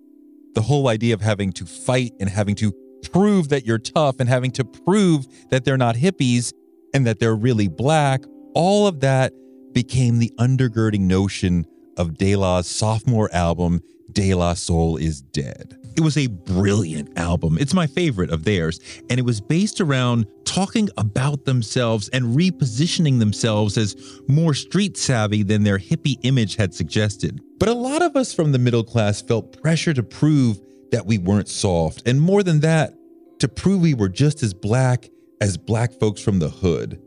The 0.54 0.62
whole 0.62 0.88
idea 0.88 1.13
of 1.13 1.22
having 1.22 1.54
to 1.54 1.66
fight 1.66 2.13
and 2.20 2.30
having 2.30 2.56
to 2.56 2.74
prove 3.12 3.50
that 3.50 3.66
you're 3.66 3.80
tough 3.80 4.20
and 4.20 4.30
having 4.30 4.51
to 4.51 4.66
prove 4.66 5.25
that 5.50 5.66
they're 5.66 5.78
not 5.78 5.96
hippies 5.96 6.54
and 6.94 7.08
that 7.08 7.20
they're 7.20 7.36
really 7.36 7.68
black, 7.68 8.22
all 8.54 8.88
of 8.88 9.00
that 9.00 9.34
became 9.74 10.20
the 10.20 10.32
undergirding 10.38 11.01
notion 11.01 11.66
of 11.98 12.18
De 12.18 12.36
La's 12.36 12.68
sophomore 12.68 13.30
album, 13.34 13.82
De 14.12 14.34
La 14.34 14.54
Soul 14.54 14.98
is 14.98 15.22
Dead. 15.22 15.81
It 15.96 16.02
was 16.02 16.18
a 16.18 16.28
brilliant 16.28 17.18
album. 17.18 17.58
It's 17.60 17.74
my 17.74 17.88
favorite 17.88 18.30
of 18.30 18.44
theirs. 18.44 18.80
And 19.10 19.20
it 19.20 19.24
was 19.24 19.42
based 19.42 19.82
around 19.82 20.26
talking 20.46 20.90
about 20.98 21.46
themselves 21.46 22.10
and 22.10 22.36
repositioning 22.38 23.20
themselves 23.20 23.78
as 23.78 23.96
more 24.28 24.54
street 24.54 24.98
savvy 24.98 25.44
than 25.44 25.64
their 25.64 25.78
hippie 25.78 26.18
image 26.24 26.56
had 26.56 26.74
suggested. 26.74 27.42
But 27.60 27.70
a 27.70 27.74
lot 27.74 28.02
of 28.02 28.16
us 28.16 28.34
from 28.34 28.52
the 28.52 28.60
middle 28.60 28.84
class 28.84 29.22
felt 29.22 29.62
pressure 29.62 29.94
to 29.94 30.04
prove 30.04 30.62
that 30.92 31.06
we 31.06 31.18
weren't 31.18 31.48
soft. 31.48 32.08
And 32.08 32.20
more 32.20 32.44
than 32.44 32.60
that, 32.62 32.94
to 33.40 33.48
prove 33.48 33.82
we 33.82 33.94
were 33.94 34.10
just 34.10 34.44
as 34.44 34.54
black 34.54 35.10
as 35.42 35.58
black 35.58 35.94
folks 36.00 36.22
from 36.22 36.40
the 36.40 36.50
hood. 36.50 37.02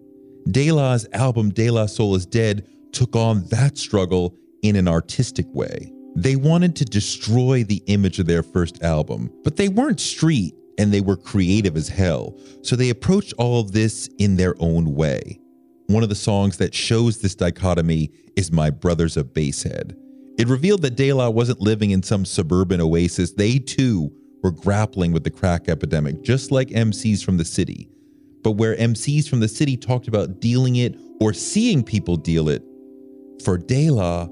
De 0.50 0.72
La's 0.72 1.06
album 1.12 1.50
De 1.50 1.70
La 1.70 1.86
Soul 1.86 2.16
is 2.16 2.26
Dead 2.26 2.66
took 2.92 3.16
on 3.16 3.46
that 3.48 3.78
struggle 3.78 4.36
in 4.62 4.76
an 4.76 4.88
artistic 4.88 5.46
way. 5.52 5.92
They 6.16 6.36
wanted 6.36 6.76
to 6.76 6.84
destroy 6.84 7.64
the 7.64 7.82
image 7.86 8.18
of 8.18 8.26
their 8.26 8.42
first 8.42 8.82
album, 8.82 9.30
but 9.42 9.56
they 9.56 9.68
weren't 9.68 10.00
street 10.00 10.54
and 10.78 10.92
they 10.92 11.00
were 11.00 11.16
creative 11.16 11.76
as 11.76 11.88
hell. 11.88 12.38
So 12.62 12.76
they 12.76 12.90
approached 12.90 13.34
all 13.38 13.60
of 13.60 13.72
this 13.72 14.08
in 14.18 14.36
their 14.36 14.54
own 14.58 14.94
way. 14.94 15.40
One 15.86 16.02
of 16.02 16.08
the 16.08 16.14
songs 16.14 16.56
that 16.58 16.74
shows 16.74 17.18
this 17.18 17.34
dichotomy 17.34 18.10
is 18.36 18.52
My 18.52 18.70
Brother's 18.70 19.16
a 19.16 19.24
Basehead. 19.24 19.96
It 20.38 20.48
revealed 20.48 20.82
that 20.82 20.96
De 20.96 21.12
La 21.12 21.28
wasn't 21.28 21.60
living 21.60 21.90
in 21.90 22.02
some 22.02 22.24
suburban 22.24 22.80
oasis. 22.80 23.32
They 23.32 23.58
too 23.58 24.12
were 24.42 24.50
grappling 24.50 25.12
with 25.12 25.24
the 25.24 25.30
crack 25.30 25.68
epidemic, 25.68 26.22
just 26.22 26.50
like 26.50 26.68
MCs 26.68 27.24
from 27.24 27.36
the 27.36 27.44
city. 27.44 27.88
But 28.42 28.52
where 28.52 28.76
MCs 28.76 29.28
from 29.28 29.40
the 29.40 29.48
city 29.48 29.76
talked 29.76 30.08
about 30.08 30.40
dealing 30.40 30.76
it 30.76 30.98
or 31.20 31.32
seeing 31.32 31.82
people 31.82 32.16
deal 32.16 32.48
it, 32.48 32.62
for 33.44 33.58
De 33.58 33.90
La, 33.90 34.28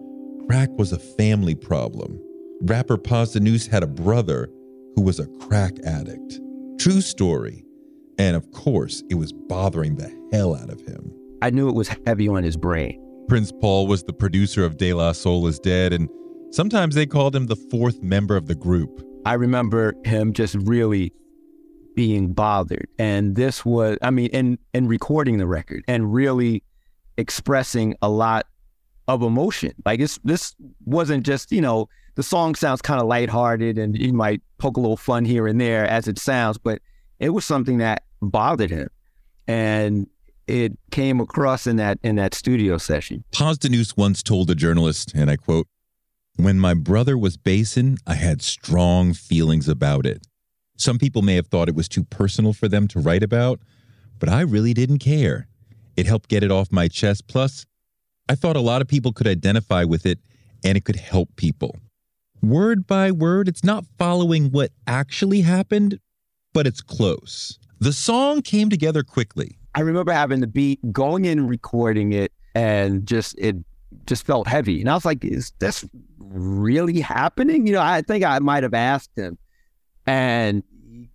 crack 0.52 0.68
was 0.76 0.92
a 0.92 0.98
family 0.98 1.54
problem. 1.54 2.20
Rapper 2.64 2.98
Posdnuos 2.98 3.66
had 3.66 3.82
a 3.82 3.86
brother 3.86 4.50
who 4.94 5.00
was 5.00 5.18
a 5.18 5.26
crack 5.38 5.72
addict. 5.86 6.38
True 6.78 7.00
story. 7.00 7.64
And 8.18 8.36
of 8.36 8.50
course, 8.50 9.02
it 9.08 9.14
was 9.14 9.32
bothering 9.32 9.96
the 9.96 10.14
hell 10.30 10.54
out 10.54 10.68
of 10.68 10.82
him. 10.82 11.10
I 11.40 11.48
knew 11.48 11.70
it 11.70 11.74
was 11.74 11.88
heavy 12.04 12.28
on 12.28 12.44
his 12.44 12.58
brain. 12.58 13.02
Prince 13.28 13.50
Paul 13.62 13.86
was 13.86 14.02
the 14.02 14.12
producer 14.12 14.62
of 14.62 14.76
De 14.76 14.92
La 14.92 15.12
Soul 15.12 15.46
is 15.46 15.58
Dead, 15.58 15.94
and 15.94 16.06
sometimes 16.50 16.96
they 16.96 17.06
called 17.06 17.34
him 17.34 17.46
the 17.46 17.56
fourth 17.56 18.02
member 18.02 18.36
of 18.36 18.46
the 18.46 18.54
group. 18.54 19.02
I 19.24 19.32
remember 19.32 19.94
him 20.04 20.34
just 20.34 20.54
really 20.56 21.14
being 21.96 22.34
bothered. 22.34 22.88
And 22.98 23.36
this 23.36 23.64
was, 23.64 23.96
I 24.02 24.10
mean, 24.10 24.28
and, 24.34 24.58
and 24.74 24.86
recording 24.86 25.38
the 25.38 25.46
record 25.46 25.82
and 25.88 26.12
really 26.12 26.62
expressing 27.16 27.94
a 28.02 28.10
lot 28.10 28.44
of 29.08 29.22
emotion. 29.22 29.72
Like 29.84 30.00
this, 30.00 30.18
this 30.24 30.54
wasn't 30.84 31.24
just, 31.24 31.52
you 31.52 31.60
know, 31.60 31.88
the 32.14 32.22
song 32.22 32.54
sounds 32.54 32.82
kind 32.82 33.00
of 33.00 33.06
lighthearted 33.06 33.78
and 33.78 33.96
you 33.96 34.12
might 34.12 34.42
poke 34.58 34.76
a 34.76 34.80
little 34.80 34.96
fun 34.96 35.24
here 35.24 35.46
and 35.46 35.60
there 35.60 35.86
as 35.86 36.08
it 36.08 36.18
sounds, 36.18 36.58
but 36.58 36.80
it 37.18 37.30
was 37.30 37.44
something 37.44 37.78
that 37.78 38.02
bothered 38.20 38.70
him. 38.70 38.88
And 39.48 40.06
it 40.46 40.76
came 40.90 41.20
across 41.20 41.66
in 41.66 41.76
that 41.76 41.98
in 42.02 42.16
that 42.16 42.34
studio 42.34 42.78
session. 42.78 43.24
Posdnuos 43.32 43.96
once 43.96 44.22
told 44.22 44.50
a 44.50 44.54
journalist, 44.54 45.12
and 45.14 45.30
I 45.30 45.36
quote, 45.36 45.66
When 46.36 46.58
my 46.58 46.74
brother 46.74 47.16
was 47.16 47.36
basing, 47.36 47.98
I 48.06 48.14
had 48.14 48.42
strong 48.42 49.14
feelings 49.14 49.68
about 49.68 50.06
it. 50.06 50.26
Some 50.76 50.98
people 50.98 51.22
may 51.22 51.36
have 51.36 51.46
thought 51.46 51.68
it 51.68 51.74
was 51.74 51.88
too 51.88 52.04
personal 52.04 52.52
for 52.52 52.68
them 52.68 52.88
to 52.88 52.98
write 52.98 53.22
about, 53.22 53.60
but 54.18 54.28
I 54.28 54.40
really 54.40 54.74
didn't 54.74 54.98
care. 54.98 55.48
It 55.96 56.06
helped 56.06 56.28
get 56.28 56.42
it 56.42 56.50
off 56.50 56.72
my 56.72 56.88
chest. 56.88 57.28
Plus, 57.28 57.66
I 58.32 58.34
thought 58.34 58.56
a 58.56 58.60
lot 58.60 58.80
of 58.80 58.88
people 58.88 59.12
could 59.12 59.26
identify 59.26 59.84
with 59.84 60.06
it 60.06 60.18
and 60.64 60.78
it 60.78 60.86
could 60.86 60.96
help 60.96 61.28
people. 61.36 61.76
Word 62.40 62.86
by 62.86 63.10
word, 63.10 63.46
it's 63.46 63.62
not 63.62 63.84
following 63.98 64.50
what 64.50 64.70
actually 64.86 65.42
happened, 65.42 66.00
but 66.54 66.66
it's 66.66 66.80
close. 66.80 67.58
The 67.80 67.92
song 67.92 68.40
came 68.40 68.70
together 68.70 69.02
quickly. 69.02 69.58
I 69.74 69.82
remember 69.82 70.12
having 70.12 70.40
the 70.40 70.46
beat, 70.46 70.80
going 70.92 71.26
in, 71.26 71.46
recording 71.46 72.14
it, 72.14 72.32
and 72.54 73.06
just 73.06 73.38
it 73.38 73.56
just 74.06 74.24
felt 74.24 74.46
heavy. 74.46 74.80
And 74.80 74.88
I 74.88 74.94
was 74.94 75.04
like, 75.04 75.22
is 75.26 75.52
this 75.58 75.84
really 76.18 77.00
happening? 77.00 77.66
You 77.66 77.74
know, 77.74 77.82
I 77.82 78.00
think 78.00 78.24
I 78.24 78.38
might 78.38 78.62
have 78.62 78.72
asked 78.72 79.10
him. 79.14 79.36
And 80.06 80.62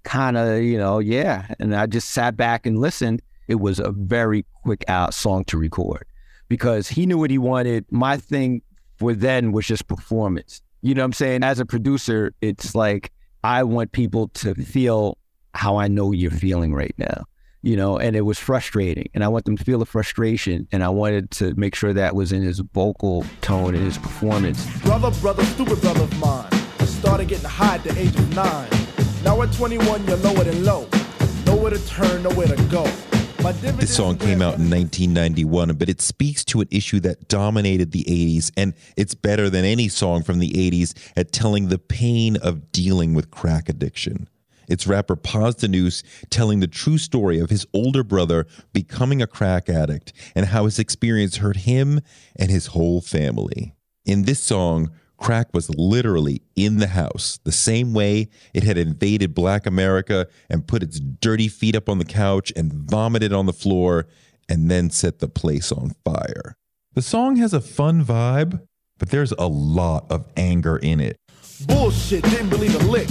kind 0.03 0.37
of, 0.37 0.61
you 0.61 0.77
know, 0.77 0.99
yeah. 0.99 1.47
And 1.59 1.75
I 1.75 1.87
just 1.87 2.11
sat 2.11 2.37
back 2.37 2.67
and 2.67 2.77
listened. 2.77 3.23
It 3.47 3.55
was 3.55 3.79
a 3.79 3.89
very 3.89 4.45
quick 4.61 4.85
out 4.87 5.15
song 5.15 5.45
to 5.45 5.57
record 5.57 6.05
because 6.47 6.87
he 6.87 7.05
knew 7.05 7.17
what 7.17 7.31
he 7.31 7.37
wanted. 7.37 7.85
My 7.91 8.17
thing 8.17 8.61
for 8.97 9.13
then 9.13 9.51
was 9.51 9.67
just 9.67 9.87
performance. 9.87 10.61
You 10.81 10.95
know 10.95 11.01
what 11.01 11.05
I'm 11.05 11.13
saying? 11.13 11.43
As 11.43 11.59
a 11.59 11.65
producer, 11.65 12.33
it's 12.41 12.75
like 12.75 13.11
I 13.43 13.63
want 13.63 13.91
people 13.91 14.29
to 14.29 14.53
feel 14.55 15.17
how 15.53 15.77
I 15.77 15.87
know 15.87 16.11
you're 16.11 16.31
feeling 16.31 16.73
right 16.73 16.95
now. 16.97 17.25
You 17.63 17.75
know, 17.75 17.97
and 17.97 18.15
it 18.15 18.21
was 18.21 18.39
frustrating. 18.39 19.09
And 19.13 19.23
I 19.23 19.27
want 19.27 19.45
them 19.45 19.57
to 19.57 19.63
feel 19.63 19.79
the 19.79 19.85
frustration. 19.85 20.67
And 20.71 20.83
I 20.83 20.89
wanted 20.89 21.31
to 21.31 21.53
make 21.55 21.75
sure 21.75 21.91
that 21.91 22.15
was 22.15 22.31
in 22.31 22.41
his 22.41 22.59
vocal 22.59 23.25
tone 23.41 23.75
and 23.75 23.83
his 23.83 23.97
performance. 23.97 24.65
Brother, 24.81 25.11
brother, 25.19 25.43
stupid 25.43 25.81
brother 25.81 26.03
of 26.03 26.19
mine. 26.19 26.51
Started 26.85 27.27
getting 27.27 27.49
high 27.49 27.75
at 27.75 27.83
the 27.83 27.97
age 27.99 28.15
of 28.15 28.35
nine. 28.35 28.69
Now 29.23 29.41
at 29.41 29.51
21, 29.51 30.05
you're 30.05 30.17
lower 30.17 30.43
than 30.43 30.63
low. 30.63 30.87
Nowhere 31.45 31.71
to 31.71 31.87
turn, 31.87 32.23
nowhere 32.23 32.47
to 32.47 32.63
go. 32.63 32.85
This 33.39 33.95
song 33.95 34.17
came 34.17 34.41
out 34.41 34.55
in 34.55 34.69
1991, 34.69 35.75
but 35.75 35.89
it 35.89 36.01
speaks 36.01 36.43
to 36.45 36.61
an 36.61 36.67
issue 36.71 36.99
that 37.01 37.27
dominated 37.27 37.91
the 37.91 38.03
80s, 38.03 38.51
and 38.57 38.73
it's 38.97 39.13
better 39.13 39.49
than 39.49 39.63
any 39.63 39.87
song 39.87 40.23
from 40.23 40.39
the 40.39 40.49
80s 40.49 40.93
at 41.15 41.31
telling 41.31 41.67
the 41.67 41.77
pain 41.77 42.35
of 42.37 42.71
dealing 42.71 43.13
with 43.13 43.29
crack 43.29 43.69
addiction. 43.69 44.27
It's 44.67 44.87
rapper 44.87 45.15
Posdnuos 45.15 46.03
telling 46.29 46.59
the 46.59 46.67
true 46.67 46.97
story 46.97 47.39
of 47.39 47.49
his 47.49 47.65
older 47.73 48.03
brother 48.03 48.47
becoming 48.73 49.21
a 49.21 49.27
crack 49.27 49.69
addict 49.69 50.13
and 50.35 50.47
how 50.47 50.65
his 50.65 50.79
experience 50.79 51.37
hurt 51.37 51.57
him 51.57 52.01
and 52.35 52.49
his 52.49 52.67
whole 52.67 53.01
family. 53.01 53.75
In 54.03 54.23
this 54.23 54.41
song, 54.41 54.91
crack 55.17 55.47
was 55.53 55.69
literally 55.75 56.41
in 56.55 56.77
the 56.77 56.87
house, 56.87 57.39
the 57.43 57.51
same 57.51 57.93
way 57.93 58.29
it 58.53 58.63
had 58.63 58.77
invaded 58.77 59.33
black 59.33 59.65
America 59.65 60.27
and 60.49 60.67
put 60.67 60.83
its 60.83 60.99
dirty 60.99 61.47
feet 61.47 61.75
up 61.75 61.89
on 61.89 61.97
the 61.97 62.05
couch 62.05 62.53
and 62.55 62.71
vomited 62.71 63.33
on 63.33 63.45
the 63.45 63.53
floor 63.53 64.07
and 64.47 64.71
then 64.71 64.89
set 64.89 65.19
the 65.19 65.27
place 65.27 65.71
on 65.71 65.95
fire. 66.05 66.55
The 66.93 67.01
song 67.01 67.35
has 67.37 67.53
a 67.53 67.61
fun 67.61 68.03
vibe, 68.03 68.61
but 68.97 69.09
there's 69.09 69.33
a 69.33 69.47
lot 69.47 70.09
of 70.09 70.25
anger 70.35 70.77
in 70.77 70.99
it. 70.99 71.17
Bullshit, 71.65 72.23
didn't 72.23 72.49
believe 72.49 72.75
a 72.75 72.85
lick. 72.85 73.09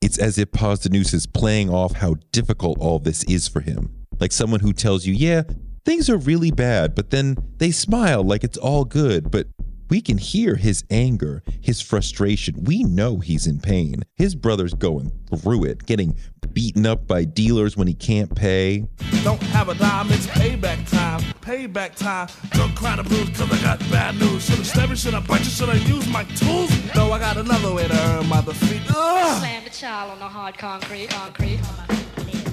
It's 0.00 0.18
as 0.18 0.38
if 0.38 0.50
Posdnuos 0.50 1.12
is 1.12 1.26
playing 1.26 1.70
off 1.70 1.92
how 1.92 2.16
difficult 2.32 2.78
all 2.78 2.98
this 2.98 3.24
is 3.24 3.48
for 3.48 3.60
him. 3.60 4.06
Like 4.20 4.32
someone 4.32 4.60
who 4.60 4.72
tells 4.72 5.04
you, 5.04 5.14
yeah, 5.14 5.42
things 5.84 6.08
are 6.08 6.16
really 6.16 6.50
bad, 6.50 6.94
but 6.94 7.10
then 7.10 7.36
they 7.58 7.70
smile 7.70 8.22
like 8.22 8.44
it's 8.44 8.58
all 8.58 8.84
good, 8.84 9.30
but 9.30 9.46
we 9.88 10.00
can 10.00 10.18
hear 10.18 10.56
his 10.56 10.84
anger, 10.90 11.42
his 11.60 11.80
frustration. 11.80 12.64
We 12.64 12.82
know 12.82 13.18
he's 13.18 13.46
in 13.46 13.60
pain. 13.60 14.02
His 14.14 14.34
brother's 14.34 14.74
going 14.74 15.12
through 15.36 15.64
it, 15.64 15.86
getting 15.86 16.16
beaten 16.52 16.86
up 16.86 17.06
by 17.06 17.24
dealers 17.24 17.76
when 17.76 17.86
he 17.86 17.94
can't 17.94 18.34
pay. 18.34 18.86
Don't 19.22 19.42
have 19.42 19.68
a 19.68 19.74
dime, 19.74 20.10
it's 20.10 20.26
payback 20.26 20.88
time. 20.90 21.20
Payback 21.40 21.94
time. 21.94 22.28
Don't 22.52 22.74
cry 22.74 22.96
the 22.96 23.02
blues 23.02 23.28
cause 23.36 23.52
I 23.52 23.62
got 23.62 23.78
bad 23.90 24.18
news. 24.18 24.44
Should 24.44 24.56
have 24.56 24.66
stabbed 24.66 24.98
should 24.98 25.14
I 25.14 25.20
bite 25.20 25.40
you, 25.40 25.50
should 25.50 25.68
I 25.68 25.74
use 25.74 26.08
my 26.08 26.24
tools? 26.24 26.70
No, 26.94 27.12
I 27.12 27.18
got 27.18 27.36
another 27.36 27.72
way 27.72 27.86
to 27.86 28.00
earn 28.08 28.28
my 28.28 28.40
defeat. 28.42 28.82
Ugh. 28.88 29.38
Slam 29.38 29.64
the 29.64 29.70
child 29.70 30.10
on 30.12 30.18
the 30.18 30.28
hard 30.28 30.58
concrete, 30.58 31.10
concrete. 31.10 31.60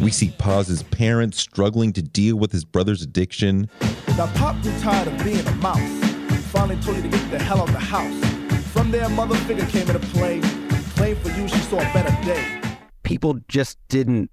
We 0.02 0.12
see 0.12 0.32
Pos's 0.38 0.84
parents 0.84 1.40
struggling 1.40 1.94
to 1.94 2.02
deal 2.02 2.36
with 2.36 2.52
his 2.52 2.66
brother's 2.66 3.02
addiction. 3.02 3.70
Now 4.18 4.28
Pop 4.36 4.62
grew 4.62 4.78
tired 4.80 5.08
of 5.08 5.24
being 5.24 5.48
a 5.48 5.56
mouse 5.56 6.13
finally 6.54 6.80
told 6.84 6.96
you 6.98 7.02
to 7.02 7.10
get 7.10 7.32
the 7.32 7.40
hell 7.40 7.62
out 7.62 7.68
of 7.68 7.74
the 7.74 7.80
house. 7.80 8.14
From 8.72 8.92
there, 8.92 9.10
mother 9.10 9.36
figure 9.36 9.66
came 9.66 9.88
into 9.88 10.00
play. 10.10 10.40
Playing 10.96 11.16
for 11.16 11.30
you, 11.30 11.48
she 11.48 11.58
saw 11.58 11.78
a 11.78 11.94
better 11.94 12.16
day. 12.24 12.62
People 13.02 13.40
just 13.48 13.80
didn't 13.90 14.30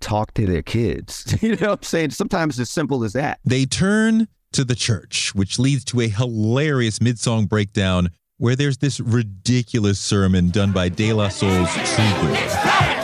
talk 0.00 0.34
to 0.34 0.44
their 0.44 0.62
kids. 0.62 1.36
you 1.40 1.50
know 1.54 1.70
what 1.70 1.78
I'm 1.78 1.82
saying? 1.84 2.10
Sometimes 2.10 2.58
it's 2.58 2.68
as 2.68 2.70
simple 2.70 3.04
as 3.04 3.12
that. 3.12 3.38
They 3.44 3.64
turn 3.64 4.26
to 4.54 4.64
the 4.64 4.74
church, 4.74 5.36
which 5.36 5.60
leads 5.60 5.84
to 5.86 6.00
a 6.00 6.08
hilarious 6.08 7.00
mid 7.00 7.20
song 7.20 7.46
breakdown 7.46 8.10
where 8.38 8.56
there's 8.56 8.78
this 8.78 8.98
ridiculous 8.98 10.00
sermon 10.00 10.50
done 10.50 10.72
by 10.72 10.88
De 10.88 11.12
La 11.12 11.28
Soul's 11.28 11.72
True 11.72 12.12
Grit. 12.22 13.01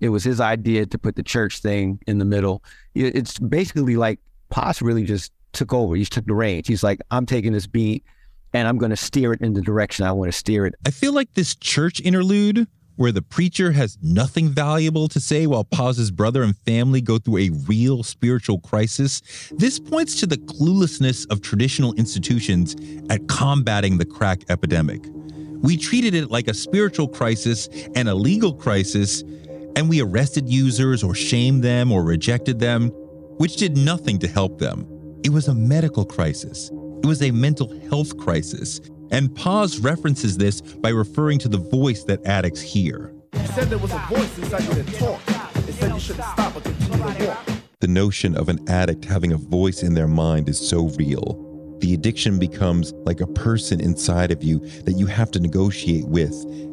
It 0.00 0.10
was 0.10 0.24
his 0.24 0.40
idea 0.40 0.86
to 0.86 0.98
put 0.98 1.16
the 1.16 1.22
church 1.22 1.60
thing 1.60 1.98
in 2.06 2.18
the 2.18 2.24
middle. 2.24 2.62
It's 2.94 3.38
basically 3.38 3.96
like 3.96 4.20
Pos 4.50 4.82
really 4.82 5.04
just 5.04 5.32
took 5.52 5.72
over. 5.72 5.94
He 5.94 6.04
took 6.04 6.26
the 6.26 6.34
reins. 6.34 6.68
He's 6.68 6.82
like, 6.82 7.00
I'm 7.10 7.26
taking 7.26 7.52
this 7.52 7.66
beat 7.66 8.04
and 8.52 8.68
I'm 8.68 8.78
going 8.78 8.90
to 8.90 8.96
steer 8.96 9.32
it 9.32 9.40
in 9.40 9.54
the 9.54 9.62
direction 9.62 10.04
I 10.04 10.12
want 10.12 10.30
to 10.30 10.36
steer 10.38 10.66
it. 10.66 10.74
I 10.86 10.90
feel 10.90 11.12
like 11.12 11.34
this 11.34 11.54
church 11.56 12.00
interlude 12.00 12.66
where 12.96 13.12
the 13.12 13.22
preacher 13.22 13.72
has 13.72 13.98
nothing 14.02 14.48
valuable 14.48 15.06
to 15.08 15.20
say 15.20 15.46
while 15.46 15.64
Pos's 15.64 16.10
brother 16.10 16.42
and 16.42 16.56
family 16.58 17.00
go 17.00 17.18
through 17.18 17.38
a 17.38 17.50
real 17.66 18.02
spiritual 18.02 18.58
crisis, 18.60 19.20
this 19.52 19.78
points 19.78 20.18
to 20.20 20.26
the 20.26 20.38
cluelessness 20.38 21.30
of 21.30 21.42
traditional 21.42 21.92
institutions 21.94 22.74
at 23.10 23.28
combating 23.28 23.98
the 23.98 24.06
crack 24.06 24.40
epidemic. 24.48 25.04
We 25.60 25.76
treated 25.76 26.14
it 26.14 26.30
like 26.30 26.48
a 26.48 26.54
spiritual 26.54 27.08
crisis 27.08 27.68
and 27.94 28.08
a 28.08 28.14
legal 28.14 28.54
crisis 28.54 29.22
and 29.76 29.88
we 29.88 30.00
arrested 30.00 30.48
users 30.48 31.04
or 31.04 31.14
shamed 31.14 31.62
them 31.62 31.92
or 31.92 32.02
rejected 32.02 32.58
them, 32.58 32.88
which 33.36 33.56
did 33.56 33.76
nothing 33.76 34.18
to 34.18 34.26
help 34.26 34.58
them. 34.58 34.86
It 35.22 35.30
was 35.30 35.48
a 35.48 35.54
medical 35.54 36.04
crisis. 36.04 36.70
It 37.02 37.06
was 37.06 37.22
a 37.22 37.30
mental 37.30 37.78
health 37.88 38.16
crisis. 38.16 38.80
And 39.10 39.34
Pos 39.36 39.78
references 39.78 40.38
this 40.38 40.60
by 40.62 40.88
referring 40.88 41.38
to 41.40 41.48
the 41.48 41.58
voice 41.58 42.04
that 42.04 42.24
addicts 42.24 42.60
hear. 42.60 43.14
He 43.32 43.46
said 43.48 43.68
there 43.68 43.78
was 43.78 43.92
a 43.92 43.98
voice 44.08 44.38
inside 44.38 44.62
you 44.62 44.82
that 44.82 44.94
talked. 44.94 45.68
It 45.68 45.72
said 45.74 45.92
you 45.92 46.00
shouldn't 46.00 46.24
stop 46.24 46.54
but 46.54 46.64
continue 46.64 47.14
to 47.14 47.26
walk. 47.26 47.48
The 47.80 47.88
notion 47.88 48.34
of 48.36 48.48
an 48.48 48.66
addict 48.68 49.04
having 49.04 49.32
a 49.32 49.36
voice 49.36 49.82
in 49.82 49.92
their 49.92 50.08
mind 50.08 50.48
is 50.48 50.58
so 50.58 50.88
real. 50.96 51.76
The 51.80 51.92
addiction 51.92 52.38
becomes 52.38 52.94
like 53.04 53.20
a 53.20 53.26
person 53.26 53.80
inside 53.80 54.32
of 54.32 54.42
you 54.42 54.60
that 54.84 54.94
you 54.94 55.04
have 55.06 55.30
to 55.32 55.40
negotiate 55.40 56.06
with 56.06 56.32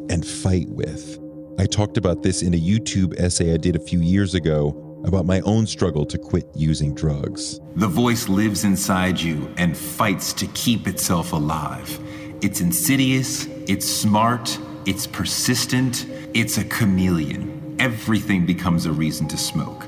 and 0.09 0.25
fight 0.25 0.69
with. 0.69 1.19
I 1.59 1.67
talked 1.67 1.97
about 1.97 2.23
this 2.23 2.41
in 2.41 2.53
a 2.55 2.59
YouTube 2.59 3.19
essay 3.19 3.53
I 3.53 3.57
did 3.57 3.75
a 3.75 3.79
few 3.79 3.99
years 3.99 4.33
ago 4.33 5.01
about 5.05 5.25
my 5.25 5.39
own 5.41 5.67
struggle 5.67 6.03
to 6.07 6.17
quit 6.17 6.47
using 6.55 6.95
drugs. 6.95 7.59
The 7.75 7.87
voice 7.87 8.27
lives 8.27 8.63
inside 8.63 9.21
you 9.21 9.53
and 9.57 9.77
fights 9.77 10.33
to 10.33 10.47
keep 10.47 10.87
itself 10.87 11.31
alive. 11.31 11.99
It's 12.41 12.59
insidious, 12.59 13.45
it's 13.67 13.87
smart, 13.87 14.57
it's 14.87 15.05
persistent, 15.05 16.07
it's 16.33 16.57
a 16.57 16.63
chameleon. 16.63 17.75
Everything 17.79 18.47
becomes 18.47 18.87
a 18.87 18.91
reason 18.91 19.27
to 19.27 19.37
smoke. 19.37 19.85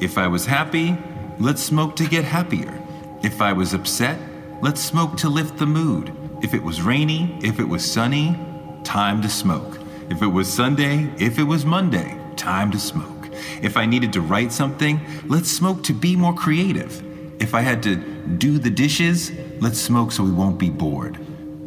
If 0.00 0.18
I 0.18 0.26
was 0.26 0.44
happy, 0.44 0.98
let's 1.38 1.62
smoke 1.62 1.94
to 1.96 2.08
get 2.08 2.24
happier. 2.24 2.82
If 3.22 3.40
I 3.40 3.52
was 3.52 3.72
upset, 3.72 4.18
let's 4.62 4.82
smoke 4.82 5.16
to 5.18 5.28
lift 5.28 5.58
the 5.58 5.66
mood. 5.66 6.12
If 6.42 6.54
it 6.54 6.62
was 6.62 6.82
rainy, 6.82 7.38
if 7.40 7.60
it 7.60 7.68
was 7.68 7.90
sunny, 7.90 8.36
time 8.82 9.22
to 9.22 9.28
smoke. 9.28 9.78
If 10.10 10.22
it 10.22 10.26
was 10.26 10.52
Sunday, 10.52 11.10
if 11.18 11.38
it 11.38 11.44
was 11.44 11.64
Monday, 11.64 12.18
time 12.36 12.70
to 12.72 12.78
smoke. 12.78 13.28
If 13.62 13.76
I 13.76 13.86
needed 13.86 14.12
to 14.14 14.20
write 14.20 14.52
something, 14.52 15.00
let's 15.26 15.50
smoke 15.50 15.82
to 15.84 15.92
be 15.92 16.16
more 16.16 16.34
creative. 16.34 17.02
If 17.40 17.54
I 17.54 17.62
had 17.62 17.82
to 17.84 17.96
do 17.96 18.58
the 18.58 18.70
dishes, 18.70 19.32
let's 19.60 19.80
smoke 19.80 20.12
so 20.12 20.22
we 20.22 20.30
won't 20.30 20.58
be 20.58 20.70
bored. 20.70 21.18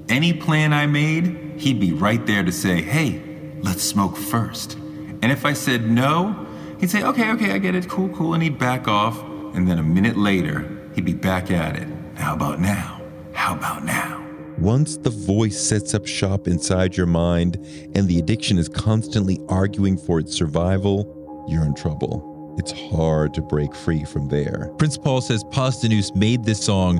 Any 0.09 0.33
plan 0.33 0.73
I 0.73 0.85
made, 0.85 1.55
he'd 1.57 1.79
be 1.79 1.91
right 1.91 2.25
there 2.25 2.43
to 2.43 2.51
say, 2.51 2.81
hey, 2.81 3.21
let's 3.61 3.83
smoke 3.83 4.15
first. 4.15 4.75
And 5.21 5.31
if 5.31 5.45
I 5.45 5.53
said 5.53 5.89
no, 5.89 6.47
he'd 6.79 6.89
say, 6.89 7.03
okay, 7.03 7.31
okay, 7.31 7.51
I 7.51 7.57
get 7.57 7.75
it, 7.75 7.89
cool, 7.89 8.09
cool, 8.09 8.33
and 8.33 8.43
he'd 8.43 8.57
back 8.57 8.87
off. 8.87 9.21
And 9.53 9.67
then 9.67 9.79
a 9.79 9.83
minute 9.83 10.17
later, 10.17 10.89
he'd 10.95 11.05
be 11.05 11.13
back 11.13 11.51
at 11.51 11.75
it. 11.75 11.87
How 12.15 12.33
about 12.33 12.59
now? 12.61 13.01
How 13.33 13.55
about 13.55 13.83
now? 13.83 14.16
Once 14.59 14.97
the 14.97 15.09
voice 15.09 15.59
sets 15.59 15.93
up 15.93 16.07
shop 16.07 16.47
inside 16.47 16.97
your 16.97 17.05
mind 17.05 17.57
and 17.93 18.07
the 18.07 18.17
addiction 18.17 18.57
is 18.57 18.67
constantly 18.67 19.39
arguing 19.49 19.95
for 19.95 20.19
its 20.19 20.35
survival, 20.35 21.45
you're 21.47 21.63
in 21.63 21.75
trouble. 21.75 22.55
It's 22.57 22.71
hard 22.71 23.35
to 23.35 23.41
break 23.41 23.75
free 23.75 24.03
from 24.03 24.29
there. 24.29 24.71
Prince 24.79 24.97
Paul 24.97 25.21
says 25.21 25.43
Posdnuos 25.45 26.15
made 26.15 26.43
this 26.43 26.59
song 26.59 26.99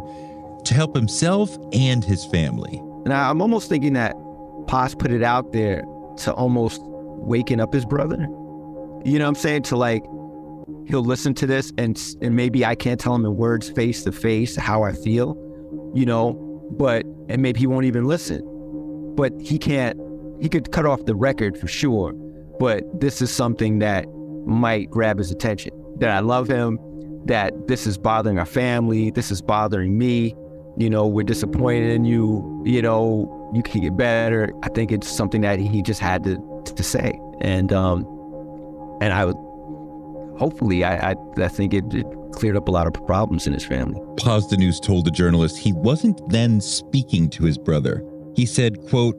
to 0.65 0.73
help 0.75 0.95
himself 0.95 1.57
and 1.73 2.03
his 2.03 2.25
family. 2.25 2.77
And 3.05 3.13
I'm 3.13 3.41
almost 3.41 3.69
thinking 3.69 3.93
that 3.93 4.13
Pos 4.67 4.93
put 4.93 5.11
it 5.11 5.23
out 5.23 5.51
there 5.51 5.81
to 6.17 6.33
almost 6.33 6.79
waking 6.83 7.59
up 7.59 7.73
his 7.73 7.85
brother. 7.85 8.17
You 9.03 9.17
know 9.17 9.25
what 9.25 9.29
I'm 9.29 9.35
saying? 9.35 9.63
To 9.63 9.77
like, 9.77 10.03
he'll 10.85 11.03
listen 11.03 11.33
to 11.35 11.47
this 11.47 11.73
and 11.79 11.99
and 12.21 12.35
maybe 12.35 12.63
I 12.63 12.75
can't 12.75 12.99
tell 12.99 13.15
him 13.15 13.25
in 13.25 13.35
words 13.35 13.71
face 13.71 14.03
to 14.03 14.11
face 14.11 14.55
how 14.55 14.83
I 14.83 14.91
feel, 14.91 15.35
you 15.95 16.05
know, 16.05 16.33
but 16.77 17.03
and 17.29 17.41
maybe 17.41 17.59
he 17.59 17.67
won't 17.67 17.85
even 17.85 18.05
listen. 18.05 18.43
But 19.15 19.33
he 19.39 19.57
can't 19.57 19.99
he 20.41 20.49
could 20.49 20.71
cut 20.71 20.85
off 20.85 21.05
the 21.05 21.15
record 21.15 21.57
for 21.57 21.67
sure, 21.67 22.13
but 22.59 22.83
this 22.99 23.21
is 23.21 23.31
something 23.31 23.79
that 23.79 24.05
might 24.45 24.89
grab 24.89 25.17
his 25.17 25.31
attention. 25.31 25.71
That 25.97 26.11
I 26.11 26.19
love 26.19 26.47
him, 26.47 26.79
that 27.25 27.67
this 27.67 27.87
is 27.87 27.97
bothering 27.97 28.37
our 28.37 28.45
family, 28.45 29.09
this 29.09 29.31
is 29.31 29.41
bothering 29.41 29.97
me. 29.97 30.35
You 30.77 30.91
know, 30.91 31.07
we're 31.07 31.23
disappointed 31.23 31.89
in 31.89 32.05
you, 32.05 32.61
you 32.63 32.83
know, 32.83 33.51
you 33.55 33.63
can 33.63 33.81
get 33.81 33.97
better. 33.97 34.51
I 34.61 34.69
think 34.69 34.91
it's 34.91 35.09
something 35.09 35.41
that 35.41 35.57
he 35.59 35.81
just 35.81 35.99
had 35.99 36.23
to 36.25 36.37
to 36.75 36.83
say. 36.83 37.19
And 37.41 37.73
um 37.73 38.05
and 39.01 39.13
I 39.13 39.25
would 39.25 39.37
hopefully, 40.37 40.83
I, 40.83 41.11
I, 41.11 41.15
I 41.37 41.47
think 41.47 41.73
it, 41.73 41.93
it, 41.93 42.05
cleared 42.33 42.57
up 42.57 42.67
a 42.67 42.71
lot 42.71 42.87
of 42.87 42.93
problems 43.05 43.47
in 43.47 43.53
his 43.53 43.65
family. 43.65 43.99
Posdnuos 44.17 44.81
told 44.81 45.05
the 45.05 45.11
journalist 45.11 45.57
he 45.57 45.73
wasn't 45.73 46.21
then 46.29 46.61
speaking 46.61 47.29
to 47.31 47.43
his 47.43 47.57
brother. 47.57 48.03
He 48.35 48.45
said, 48.45 48.77
quote, 48.89 49.15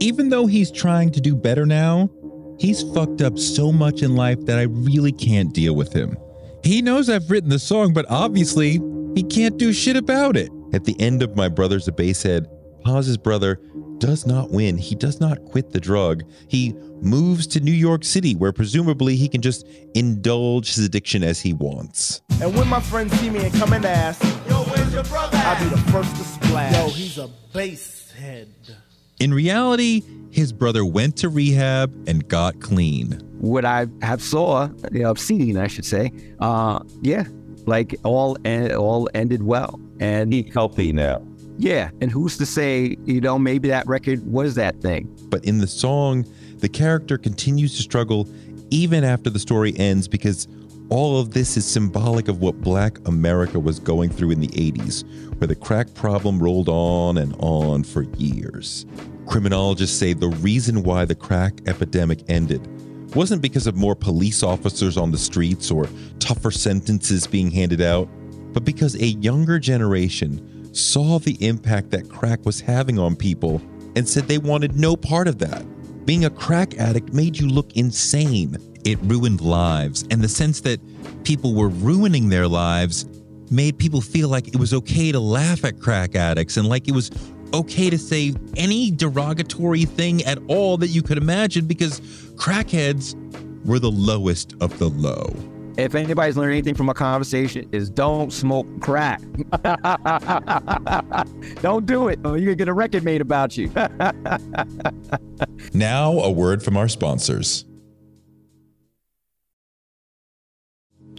even 0.00 0.28
though 0.28 0.46
he's 0.46 0.70
trying 0.70 1.10
to 1.12 1.20
do 1.20 1.36
better 1.36 1.66
now, 1.66 2.10
he's 2.58 2.82
fucked 2.94 3.22
up 3.22 3.38
so 3.38 3.72
much 3.72 4.02
in 4.02 4.16
life 4.16 4.40
that 4.46 4.58
I 4.58 4.62
really 4.62 5.12
can't 5.12 5.52
deal 5.52 5.74
with 5.74 5.92
him. 5.92 6.16
He 6.64 6.82
knows 6.82 7.08
I've 7.08 7.30
written 7.30 7.50
the 7.50 7.58
song, 7.58 7.92
but 7.92 8.06
obviously 8.08 8.80
he 9.14 9.22
can't 9.22 9.58
do 9.58 9.72
shit 9.72 9.96
about 9.96 10.36
it. 10.36 10.50
At 10.72 10.84
the 10.84 10.98
end 11.00 11.22
of 11.22 11.36
My 11.36 11.48
Brother's 11.48 11.88
a 11.88 11.92
Basehead, 11.92 12.46
Pos's 12.82 13.16
brother 13.16 13.60
does 13.98 14.26
not 14.26 14.50
win. 14.50 14.76
He 14.76 14.94
does 14.94 15.20
not 15.20 15.44
quit 15.44 15.70
the 15.70 15.80
drug. 15.80 16.24
He 16.48 16.72
moves 17.00 17.46
to 17.48 17.60
New 17.60 17.72
York 17.72 18.04
City, 18.04 18.34
where 18.34 18.52
presumably 18.52 19.16
he 19.16 19.28
can 19.28 19.40
just 19.42 19.66
indulge 19.94 20.74
his 20.74 20.84
addiction 20.84 21.22
as 21.22 21.40
he 21.40 21.52
wants. 21.52 22.20
And 22.40 22.54
when 22.54 22.68
my 22.68 22.80
friends 22.80 23.12
see 23.20 23.30
me 23.30 23.44
and 23.44 23.54
come 23.54 23.72
and 23.72 23.84
ask, 23.84 24.22
Yo, 24.48 24.64
where's 24.64 24.92
your 24.92 25.04
brother? 25.04 25.36
I'll 25.38 25.62
be 25.62 25.70
the 25.70 25.90
first 25.92 26.14
to 26.16 26.24
splash. 26.24 26.74
Yo, 26.74 26.88
he's 26.88 27.18
a 27.18 27.28
bass 27.52 28.10
head. 28.12 28.48
In 29.20 29.32
reality, 29.32 30.02
his 30.30 30.52
brother 30.52 30.84
went 30.84 31.16
to 31.18 31.28
rehab 31.28 31.92
and 32.08 32.26
got 32.26 32.60
clean. 32.60 33.12
What 33.38 33.64
I 33.64 33.86
have 34.02 34.20
saw, 34.20 34.68
you 34.90 35.00
know, 35.02 35.14
seen, 35.14 35.56
I 35.56 35.68
should 35.68 35.84
say, 35.84 36.10
uh, 36.40 36.80
yeah, 37.02 37.24
like 37.66 37.94
all 38.02 38.36
en- 38.44 38.74
all 38.74 39.08
ended 39.14 39.44
well, 39.44 39.78
and 40.00 40.32
he's 40.32 40.52
healthy 40.52 40.92
now. 40.92 41.22
Yeah, 41.58 41.90
and 42.00 42.10
who's 42.10 42.36
to 42.38 42.46
say, 42.46 42.96
you 43.04 43.20
know, 43.20 43.38
maybe 43.38 43.68
that 43.68 43.86
record 43.86 44.26
was 44.26 44.54
that 44.54 44.80
thing. 44.80 45.14
But 45.28 45.44
in 45.44 45.58
the 45.58 45.66
song, 45.66 46.26
the 46.58 46.68
character 46.68 47.18
continues 47.18 47.76
to 47.76 47.82
struggle 47.82 48.28
even 48.70 49.04
after 49.04 49.28
the 49.28 49.38
story 49.38 49.76
ends 49.78 50.08
because 50.08 50.48
all 50.88 51.18
of 51.18 51.32
this 51.32 51.56
is 51.56 51.64
symbolic 51.64 52.28
of 52.28 52.40
what 52.40 52.60
black 52.60 52.98
America 53.06 53.58
was 53.58 53.78
going 53.78 54.10
through 54.10 54.30
in 54.30 54.40
the 54.40 54.48
80s, 54.48 55.04
where 55.38 55.46
the 55.46 55.54
crack 55.54 55.92
problem 55.94 56.38
rolled 56.38 56.68
on 56.68 57.18
and 57.18 57.34
on 57.38 57.82
for 57.82 58.02
years. 58.18 58.86
Criminologists 59.26 59.98
say 59.98 60.12
the 60.12 60.28
reason 60.28 60.82
why 60.82 61.04
the 61.04 61.14
crack 61.14 61.60
epidemic 61.66 62.22
ended 62.28 62.66
wasn't 63.14 63.42
because 63.42 63.66
of 63.66 63.76
more 63.76 63.94
police 63.94 64.42
officers 64.42 64.96
on 64.96 65.10
the 65.10 65.18
streets 65.18 65.70
or 65.70 65.88
tougher 66.18 66.50
sentences 66.50 67.26
being 67.26 67.50
handed 67.50 67.80
out, 67.80 68.08
but 68.52 68.64
because 68.64 68.94
a 68.96 69.06
younger 69.06 69.58
generation 69.58 70.61
saw 70.72 71.18
the 71.18 71.36
impact 71.46 71.90
that 71.90 72.08
crack 72.08 72.44
was 72.44 72.60
having 72.60 72.98
on 72.98 73.16
people 73.16 73.60
and 73.96 74.08
said 74.08 74.26
they 74.26 74.38
wanted 74.38 74.76
no 74.76 74.96
part 74.96 75.28
of 75.28 75.38
that. 75.38 75.64
Being 76.06 76.24
a 76.24 76.30
crack 76.30 76.78
addict 76.78 77.12
made 77.12 77.38
you 77.38 77.48
look 77.48 77.76
insane. 77.76 78.56
It 78.84 78.98
ruined 79.02 79.40
lives, 79.40 80.04
and 80.10 80.20
the 80.20 80.28
sense 80.28 80.60
that 80.62 80.80
people 81.24 81.54
were 81.54 81.68
ruining 81.68 82.28
their 82.28 82.48
lives 82.48 83.06
made 83.50 83.78
people 83.78 84.00
feel 84.00 84.28
like 84.28 84.48
it 84.48 84.56
was 84.56 84.72
okay 84.74 85.12
to 85.12 85.20
laugh 85.20 85.64
at 85.64 85.78
crack 85.78 86.16
addicts 86.16 86.56
and 86.56 86.66
like 86.68 86.88
it 86.88 86.94
was 86.94 87.10
okay 87.54 87.90
to 87.90 87.98
say 87.98 88.34
any 88.56 88.90
derogatory 88.90 89.84
thing 89.84 90.22
at 90.24 90.38
all 90.48 90.78
that 90.78 90.88
you 90.88 91.02
could 91.02 91.18
imagine 91.18 91.66
because 91.66 92.00
crackheads 92.34 93.14
were 93.66 93.78
the 93.78 93.90
lowest 93.90 94.54
of 94.60 94.76
the 94.78 94.88
low 94.88 95.30
if 95.76 95.94
anybody's 95.94 96.36
learned 96.36 96.52
anything 96.52 96.74
from 96.74 96.88
a 96.88 96.94
conversation, 96.94 97.68
is 97.72 97.90
don't 97.90 98.32
smoke 98.32 98.66
crack. 98.80 99.20
don't 101.62 101.86
do 101.86 102.08
it. 102.08 102.18
Or 102.24 102.38
you 102.38 102.48
can 102.48 102.58
get 102.58 102.68
a 102.68 102.72
record 102.72 103.04
made 103.04 103.20
about 103.20 103.56
you. 103.56 103.70
now, 105.72 106.12
a 106.12 106.30
word 106.30 106.62
from 106.62 106.76
our 106.76 106.88
sponsors. 106.88 107.64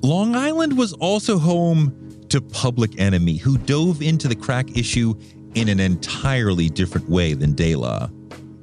Long 0.01 0.35
Island 0.35 0.77
was 0.77 0.93
also 0.93 1.39
home 1.39 2.19
to 2.29 2.41
Public 2.41 2.99
Enemy, 2.99 3.37
who 3.37 3.57
dove 3.57 4.01
into 4.01 4.27
the 4.27 4.35
crack 4.35 4.77
issue 4.77 5.15
in 5.55 5.69
an 5.69 5.79
entirely 5.79 6.69
different 6.69 7.09
way 7.09 7.33
than 7.33 7.53
De 7.53 7.75
La. 7.75 8.09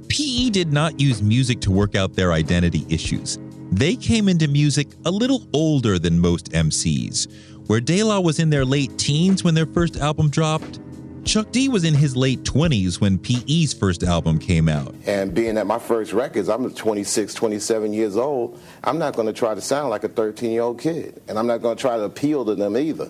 PE 0.09 0.51
did 0.51 0.73
not 0.73 1.01
use 1.01 1.23
music 1.23 1.61
to 1.61 1.71
work 1.71 1.95
out 1.95 2.15
their 2.15 2.33
identity 2.33 2.85
issues. 2.89 3.39
They 3.73 3.95
came 3.95 4.29
into 4.29 4.49
music 4.49 4.89
a 5.05 5.11
little 5.11 5.47
older 5.53 5.99
than 5.99 6.19
most 6.19 6.51
MCs. 6.53 7.29
Where 7.69 7.81
De 7.81 8.03
La 8.03 8.19
was 8.19 8.41
in 8.41 8.51
their 8.51 8.65
late 8.65 8.99
teens 8.99 9.45
when 9.45 9.55
their 9.55 9.67
first 9.67 9.97
album 9.99 10.29
dropped, 10.29 10.81
Chuck 11.25 11.53
D 11.53 11.69
was 11.69 11.85
in 11.85 11.95
his 11.95 12.17
late 12.17 12.43
20s 12.43 13.01
when 13.01 13.17
PE's 13.17 13.73
first 13.73 14.03
album 14.03 14.41
came 14.41 14.69
out. 14.69 14.93
And 15.07 15.33
being 15.33 15.57
at 15.57 15.69
my 15.69 15.79
first 15.79 16.13
records, 16.13 16.49
I'm 16.49 16.69
26, 16.69 17.33
27 17.33 17.93
years 17.93 18.17
old, 18.17 18.59
I'm 18.83 18.99
not 18.99 19.15
going 19.15 19.27
to 19.29 19.33
try 19.33 19.55
to 19.55 19.61
sound 19.61 19.91
like 19.91 20.03
a 20.03 20.09
13 20.09 20.51
year 20.51 20.63
old 20.63 20.81
kid. 20.81 21.23
And 21.29 21.39
I'm 21.39 21.47
not 21.47 21.63
going 21.63 21.77
to 21.77 21.81
try 21.81 21.97
to 21.97 22.03
appeal 22.03 22.45
to 22.47 22.57
them 22.57 22.77
either. 22.77 23.09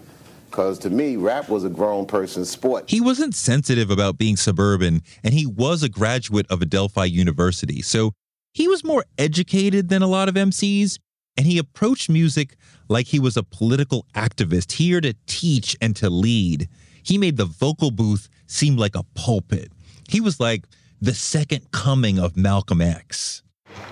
Because 0.51 0.79
to 0.81 0.91
me, 0.91 1.17
rap 1.17 1.49
was 1.49 1.65
a 1.65 1.71
grown 1.71 2.05
person's 2.05 2.51
sport. 2.51 2.91
He 2.91 3.01
wasn't 3.01 3.37
sensitive 3.37 3.89
about 3.89 4.19
being 4.19 4.37
suburban, 4.37 5.01
and 5.23 5.33
he 5.33 5.47
was 5.47 5.85
a 5.85 5.89
graduate 5.89 6.47
of 6.51 6.61
Adelphi 6.61 7.09
University. 7.09 7.83
So 7.83 8.13
he 8.53 8.67
was 8.69 8.85
more 8.85 9.05
educated 9.19 9.89
than 9.89 10.03
a 10.03 10.07
lot 10.07 10.29
of 10.29 10.35
MCs, 10.35 10.99
and 11.37 11.47
he 11.47 11.59
approached 11.59 12.09
music 12.11 12.57
like 12.89 13.07
he 13.07 13.21
was 13.21 13.37
a 13.37 13.43
political 13.43 14.07
activist 14.15 14.73
here 14.73 15.01
to 15.01 15.15
teach 15.27 15.77
and 15.81 15.95
to 15.97 16.11
lead. 16.11 16.69
He 17.03 17.17
made 17.17 17.37
the 17.37 17.45
vocal 17.45 17.91
booth 17.91 18.29
seem 18.47 18.77
like 18.77 18.95
a 18.95 19.05
pulpit. 19.15 19.73
He 20.09 20.21
was 20.21 20.41
like 20.41 20.65
the 21.01 21.15
second 21.15 21.71
coming 21.71 22.19
of 22.19 22.37
Malcolm 22.37 22.81
X. 22.81 23.43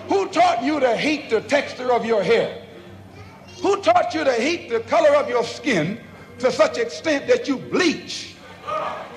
Who 0.09 0.27
taught 0.27 0.61
you 0.61 0.79
to 0.79 0.95
hate 0.95 1.29
the 1.29 1.41
texture 1.41 1.93
of 1.93 2.05
your 2.05 2.21
hair? 2.21 2.65
Who 3.61 3.81
taught 3.81 4.13
you 4.13 4.23
to 4.23 4.33
hate 4.33 4.69
the 4.69 4.81
color 4.81 5.15
of 5.15 5.29
your 5.29 5.43
skin 5.43 5.99
to 6.39 6.51
such 6.51 6.77
extent 6.77 7.27
that 7.27 7.47
you 7.47 7.57
bleach 7.57 8.35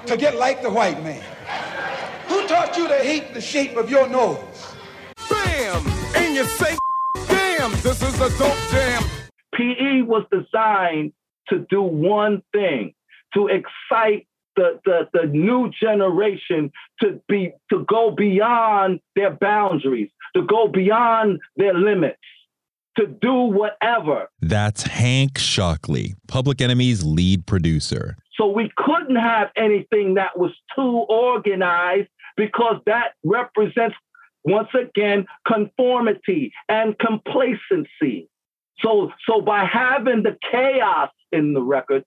to 0.07 0.16
get 0.16 0.37
like 0.37 0.62
the 0.62 0.70
white 0.70 1.02
man? 1.02 1.22
Who 2.28 2.46
taught 2.46 2.76
you 2.76 2.88
to 2.88 2.98
hate 2.98 3.35
the 3.35 3.40
shape 3.40 3.76
of 3.76 3.90
your 3.90 4.09
nose? 4.09 4.71
Bam! 5.28 5.87
And 6.16 6.35
you 6.35 6.44
say, 6.44 6.76
damn, 7.28 7.72
this 7.82 8.02
is 8.02 8.14
a 8.20 8.38
dope 8.38 8.56
jam. 8.70 9.02
PE 9.54 10.02
was 10.02 10.24
designed 10.30 11.12
to 11.48 11.66
do 11.68 11.82
one 11.82 12.42
thing, 12.52 12.94
to 13.35 13.48
excite 13.48 14.26
the, 14.56 14.80
the, 14.85 15.08
the 15.12 15.26
new 15.26 15.70
generation 15.80 16.70
to 17.00 17.20
be 17.28 17.52
to 17.70 17.85
go 17.88 18.11
beyond 18.11 19.00
their 19.16 19.30
boundaries, 19.30 20.11
to 20.37 20.42
go 20.42 20.68
beyond 20.68 21.40
their 21.56 21.74
limits, 21.74 22.18
to 22.96 23.06
do 23.06 23.32
whatever. 23.32 24.28
That's 24.40 24.82
Hank 24.85 25.35
Shocklee, 25.35 26.14
Public 26.28 26.61
Enemy's 26.61 27.02
lead 27.04 27.46
producer. 27.46 28.16
So 28.37 28.46
we 28.46 28.70
couldn't 28.76 29.16
have 29.16 29.48
anything 29.56 30.14
that 30.14 30.38
was 30.38 30.52
too 30.74 31.04
organized 31.08 32.08
because 32.37 32.76
that 32.87 33.12
represents, 33.24 33.96
once 34.44 34.68
again, 34.74 35.26
conformity 35.46 36.52
and 36.68 36.98
complacency. 36.98 38.28
So, 38.81 39.12
so 39.28 39.40
by 39.40 39.64
having 39.64 40.22
the 40.22 40.37
chaos 40.50 41.11
in 41.31 41.55
the 41.55 41.62
records, 41.62 42.07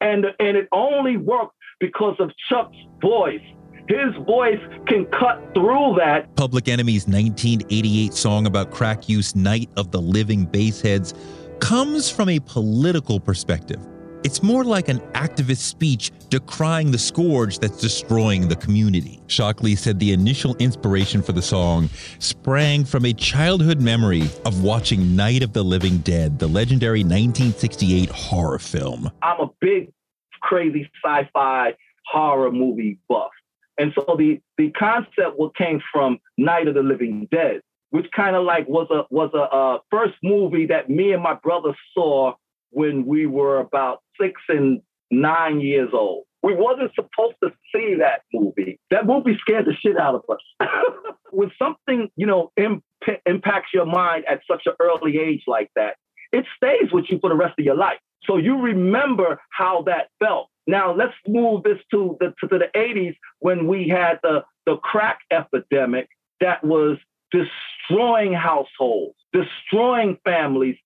and, 0.00 0.26
and 0.38 0.56
it 0.56 0.68
only 0.72 1.16
worked 1.16 1.54
because 1.80 2.16
of 2.18 2.30
Chuck's 2.48 2.76
voice. 3.00 3.42
His 3.88 4.14
voice 4.26 4.60
can 4.86 5.06
cut 5.06 5.42
through 5.54 5.96
that. 5.98 6.34
Public 6.36 6.68
Enemy's 6.68 7.06
1988 7.06 8.12
song 8.12 8.46
about 8.46 8.70
crack 8.70 9.08
use, 9.08 9.34
Night 9.34 9.70
of 9.76 9.90
the 9.92 10.00
Living 10.00 10.44
Baseheads, 10.44 11.14
comes 11.60 12.10
from 12.10 12.28
a 12.28 12.38
political 12.40 13.18
perspective. 13.18 13.80
It's 14.24 14.42
more 14.42 14.64
like 14.64 14.88
an 14.88 14.98
activist 15.12 15.58
speech 15.58 16.10
decrying 16.28 16.90
the 16.90 16.98
scourge 16.98 17.60
that's 17.60 17.80
destroying 17.80 18.48
the 18.48 18.56
community. 18.56 19.20
Shocklee 19.28 19.78
said 19.78 20.00
the 20.00 20.12
initial 20.12 20.56
inspiration 20.56 21.22
for 21.22 21.30
the 21.30 21.40
song 21.40 21.88
sprang 22.18 22.84
from 22.84 23.04
a 23.04 23.12
childhood 23.12 23.80
memory 23.80 24.22
of 24.44 24.64
watching 24.64 25.14
Night 25.14 25.44
of 25.44 25.52
the 25.52 25.62
Living 25.62 25.98
Dead, 25.98 26.40
the 26.40 26.48
legendary 26.48 27.00
1968 27.00 28.10
horror 28.10 28.58
film. 28.58 29.08
I'm 29.22 29.40
a 29.40 29.50
big, 29.60 29.92
crazy 30.40 30.90
sci 31.04 31.30
fi 31.32 31.76
horror 32.04 32.50
movie 32.50 32.98
buff. 33.08 33.30
And 33.78 33.92
so 33.94 34.16
the, 34.18 34.40
the 34.56 34.70
concept 34.70 35.36
what 35.36 35.54
came 35.54 35.80
from 35.92 36.18
Night 36.36 36.66
of 36.66 36.74
the 36.74 36.82
Living 36.82 37.28
Dead, 37.30 37.60
which 37.90 38.06
kind 38.16 38.34
of 38.34 38.44
like 38.44 38.66
was 38.66 38.88
a 38.90 39.02
was 39.14 39.30
a 39.32 39.42
uh, 39.42 39.78
first 39.92 40.14
movie 40.24 40.66
that 40.66 40.90
me 40.90 41.12
and 41.12 41.22
my 41.22 41.34
brother 41.34 41.72
saw 41.94 42.34
when 42.70 43.06
we 43.06 43.26
were 43.26 43.58
about 43.58 44.00
six 44.20 44.40
and 44.48 44.80
nine 45.10 45.60
years 45.60 45.90
old. 45.92 46.24
We 46.42 46.54
wasn't 46.54 46.92
supposed 46.94 47.36
to 47.42 47.50
see 47.74 47.96
that 47.98 48.22
movie. 48.32 48.78
That 48.90 49.06
movie 49.06 49.36
scared 49.40 49.66
the 49.66 49.74
shit 49.74 49.98
out 49.98 50.14
of 50.14 50.22
us. 50.30 50.68
when 51.30 51.50
something, 51.58 52.08
you 52.16 52.26
know, 52.26 52.52
imp- 52.56 52.84
impacts 53.26 53.70
your 53.74 53.86
mind 53.86 54.24
at 54.28 54.40
such 54.48 54.62
an 54.66 54.74
early 54.80 55.18
age 55.18 55.42
like 55.46 55.70
that, 55.74 55.96
it 56.32 56.44
stays 56.56 56.92
with 56.92 57.06
you 57.08 57.18
for 57.20 57.30
the 57.30 57.36
rest 57.36 57.54
of 57.58 57.64
your 57.64 57.74
life. 57.74 57.98
So 58.24 58.36
you 58.36 58.60
remember 58.60 59.40
how 59.50 59.82
that 59.82 60.08
felt. 60.22 60.48
Now 60.66 60.94
let's 60.94 61.14
move 61.26 61.62
this 61.62 61.78
to 61.92 62.16
the 62.20 62.34
to, 62.40 62.58
the 62.58 62.68
80s 62.76 63.16
when 63.38 63.66
we 63.66 63.88
had 63.88 64.18
the, 64.22 64.44
the 64.66 64.76
crack 64.76 65.20
epidemic 65.30 66.08
that 66.40 66.62
was 66.62 66.98
destroying 67.30 68.32
households, 68.32 69.16
destroying 69.32 70.18
families, 70.24 70.76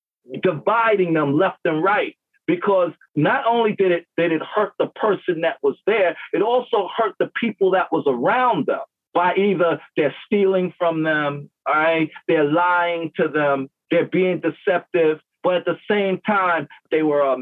dividing 0.42 1.14
them 1.14 1.36
left 1.36 1.58
and 1.64 1.82
right 1.82 2.16
because 2.46 2.92
not 3.14 3.44
only 3.46 3.72
did 3.74 3.92
it 3.92 4.06
did 4.16 4.32
it 4.32 4.42
hurt 4.42 4.72
the 4.78 4.86
person 4.86 5.42
that 5.42 5.58
was 5.62 5.76
there, 5.86 6.16
it 6.32 6.42
also 6.42 6.88
hurt 6.96 7.14
the 7.18 7.30
people 7.40 7.70
that 7.72 7.92
was 7.92 8.04
around 8.06 8.66
them 8.66 8.80
by 9.14 9.34
either 9.34 9.80
they're 9.96 10.14
stealing 10.26 10.72
from 10.78 11.02
them, 11.02 11.50
all 11.66 11.74
right, 11.74 12.10
they're 12.28 12.50
lying 12.50 13.12
to 13.16 13.28
them, 13.28 13.68
they're 13.90 14.06
being 14.06 14.40
deceptive, 14.40 15.20
but 15.42 15.54
at 15.56 15.64
the 15.66 15.78
same 15.88 16.18
time 16.26 16.66
they 16.90 17.02
were 17.02 17.20
a, 17.20 17.36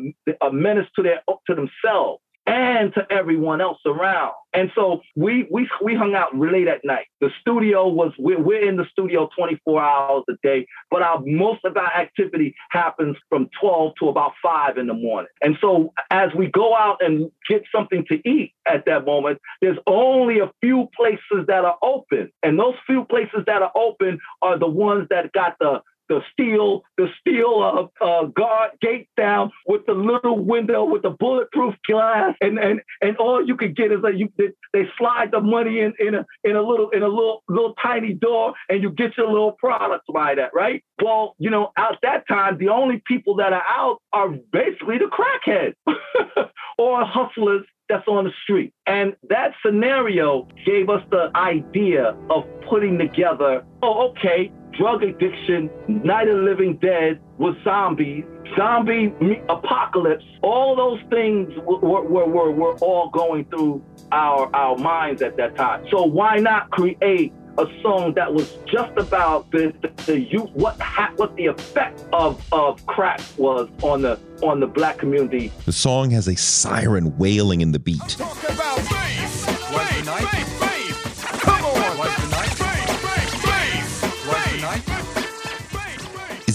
a 0.47 0.53
menace 0.53 0.89
to 0.97 1.03
their 1.03 1.23
to 1.47 1.55
themselves 1.55 2.23
and 2.51 2.93
to 2.95 3.07
everyone 3.11 3.61
else 3.61 3.79
around. 3.87 4.33
And 4.53 4.73
so 4.75 5.03
we 5.15 5.47
we 5.53 5.71
we 5.81 5.95
hung 5.95 6.17
out 6.17 6.37
late 6.37 6.67
at 6.67 6.81
night. 6.85 7.07
The 7.21 7.31
studio 7.41 7.87
was 7.87 8.13
we're, 8.19 8.43
we're 8.43 8.69
in 8.69 8.77
the 8.77 8.87
studio 8.91 9.29
24 9.39 9.81
hours 9.81 10.25
a 10.29 10.33
day, 10.43 10.67
but 10.91 11.03
our 11.03 11.23
most 11.25 11.61
of 11.65 11.77
our 11.77 11.93
activity 11.95 12.57
happens 12.71 13.17
from 13.29 13.49
12 13.61 13.93
to 14.01 14.09
about 14.09 14.33
five 14.43 14.77
in 14.77 14.89
the 14.89 14.95
morning. 14.95 15.31
And 15.41 15.57
so 15.61 15.93
as 16.11 16.31
we 16.37 16.49
go 16.49 16.75
out 16.75 16.97
and 17.01 17.31
get 17.49 17.63
something 17.73 18.05
to 18.09 18.17
eat 18.29 18.53
at 18.67 18.85
that 18.87 19.07
moment, 19.07 19.39
there's 19.63 19.79
only 19.87 20.41
a 20.41 20.51
few 20.61 20.89
places 20.97 21.47
that 21.47 21.65
are 21.65 21.79
open, 21.83 22.33
and 22.43 22.59
those 22.59 22.75
few 22.85 23.05
places 23.05 23.45
that 23.47 23.63
are 23.63 23.73
open 23.77 24.19
are 24.43 24.59
the 24.59 24.69
ones 24.69 25.07
that 25.11 25.33
got 25.33 25.55
the 25.61 25.83
the 26.11 26.21
steel, 26.33 26.83
the 26.99 27.07
steel 27.21 27.89
uh, 28.03 28.05
uh, 28.05 28.25
guard 28.27 28.73
gate 28.83 29.09
down 29.17 29.51
with 29.67 29.87
the 29.87 29.95
little 29.95 30.39
window 30.39 30.85
with 30.85 31.03
the 31.03 31.11
bulletproof 31.11 31.75
glass, 31.87 32.35
and 32.41 32.59
and 32.59 32.81
and 33.01 33.17
all 33.17 33.47
you 33.47 33.57
could 33.57 33.77
get 33.77 33.93
is 33.93 34.03
that 34.03 34.19
you 34.19 34.29
they 34.37 34.89
slide 34.99 35.31
the 35.31 35.41
money 35.41 35.79
in 35.79 35.95
in 36.01 36.17
a 36.17 36.27
in 36.45 36.57
a 36.57 36.63
little 36.63 36.91
in 36.91 37.03
a 37.03 37.09
little 37.09 37.43
little 37.49 37.75
tiny 37.81 38.13
door, 38.13 38.53
and 38.69 38.83
you 38.83 38.91
get 38.91 39.17
your 39.17 39.29
little 39.29 39.53
products 39.53 40.07
by 40.13 40.35
that, 40.35 40.51
right? 40.53 40.83
Well, 41.03 41.37
you 41.39 41.49
know, 41.49 41.71
at 41.79 41.99
that 42.03 42.27
time, 42.27 42.59
the 42.59 42.69
only 42.69 43.01
people 43.07 43.37
that 43.37 43.53
are 43.53 43.65
out 43.67 43.99
are 44.13 44.31
basically 44.53 44.99
the 44.99 45.07
crackheads 45.07 45.75
or 46.79 47.05
hustlers 47.05 47.65
that's 47.89 48.07
on 48.07 48.25
the 48.25 48.33
street. 48.45 48.73
And 48.87 49.15
that 49.29 49.53
scenario 49.65 50.49
gave 50.65 50.89
us 50.89 51.03
the 51.11 51.31
idea 51.35 52.17
of 52.31 52.45
putting 52.69 52.99
together, 52.99 53.65
oh, 53.83 54.11
okay, 54.11 54.53
drug 54.81 55.03
addiction, 55.03 55.69
Night 55.89 56.27
of 56.27 56.39
the 56.39 56.43
Living 56.43 56.79
Dead 56.79 57.21
with 57.37 57.55
zombies, 57.63 58.25
zombie 58.57 59.13
apocalypse. 59.51 60.25
All 60.43 60.75
those 60.75 60.99
things 61.11 61.53
were, 61.67 62.01
were, 62.01 62.25
were, 62.25 62.51
were 62.51 62.75
all 62.77 63.11
going 63.11 63.45
through 63.45 63.85
our, 64.11 64.49
our 64.57 64.79
minds 64.79 65.21
at 65.21 65.37
that 65.37 65.55
time. 65.55 65.87
So 65.91 66.05
why 66.05 66.37
not 66.37 66.71
create 66.71 67.35
a 67.59 67.67
song 67.83 68.15
that 68.15 68.33
was 68.33 68.57
just 68.65 68.97
about 68.97 69.51
the 69.51 69.75
the, 69.83 70.05
the 70.05 70.21
youth, 70.21 70.49
what 70.55 70.81
ha- 70.81 71.13
what 71.17 71.37
the 71.37 71.47
effect 71.47 72.03
of 72.13 72.43
of 72.53 72.87
crack 72.87 73.21
was 73.37 73.69
on 73.83 74.01
the 74.01 74.19
on 74.43 74.61
the 74.61 74.67
black 74.67 74.97
community. 74.97 75.53
The 75.67 75.73
song 75.73 76.11
has 76.13 76.27
a 76.27 76.37
siren 76.37 77.19
wailing 77.19 77.61
in 77.61 77.73
the 77.73 77.81
beat. 77.81 78.17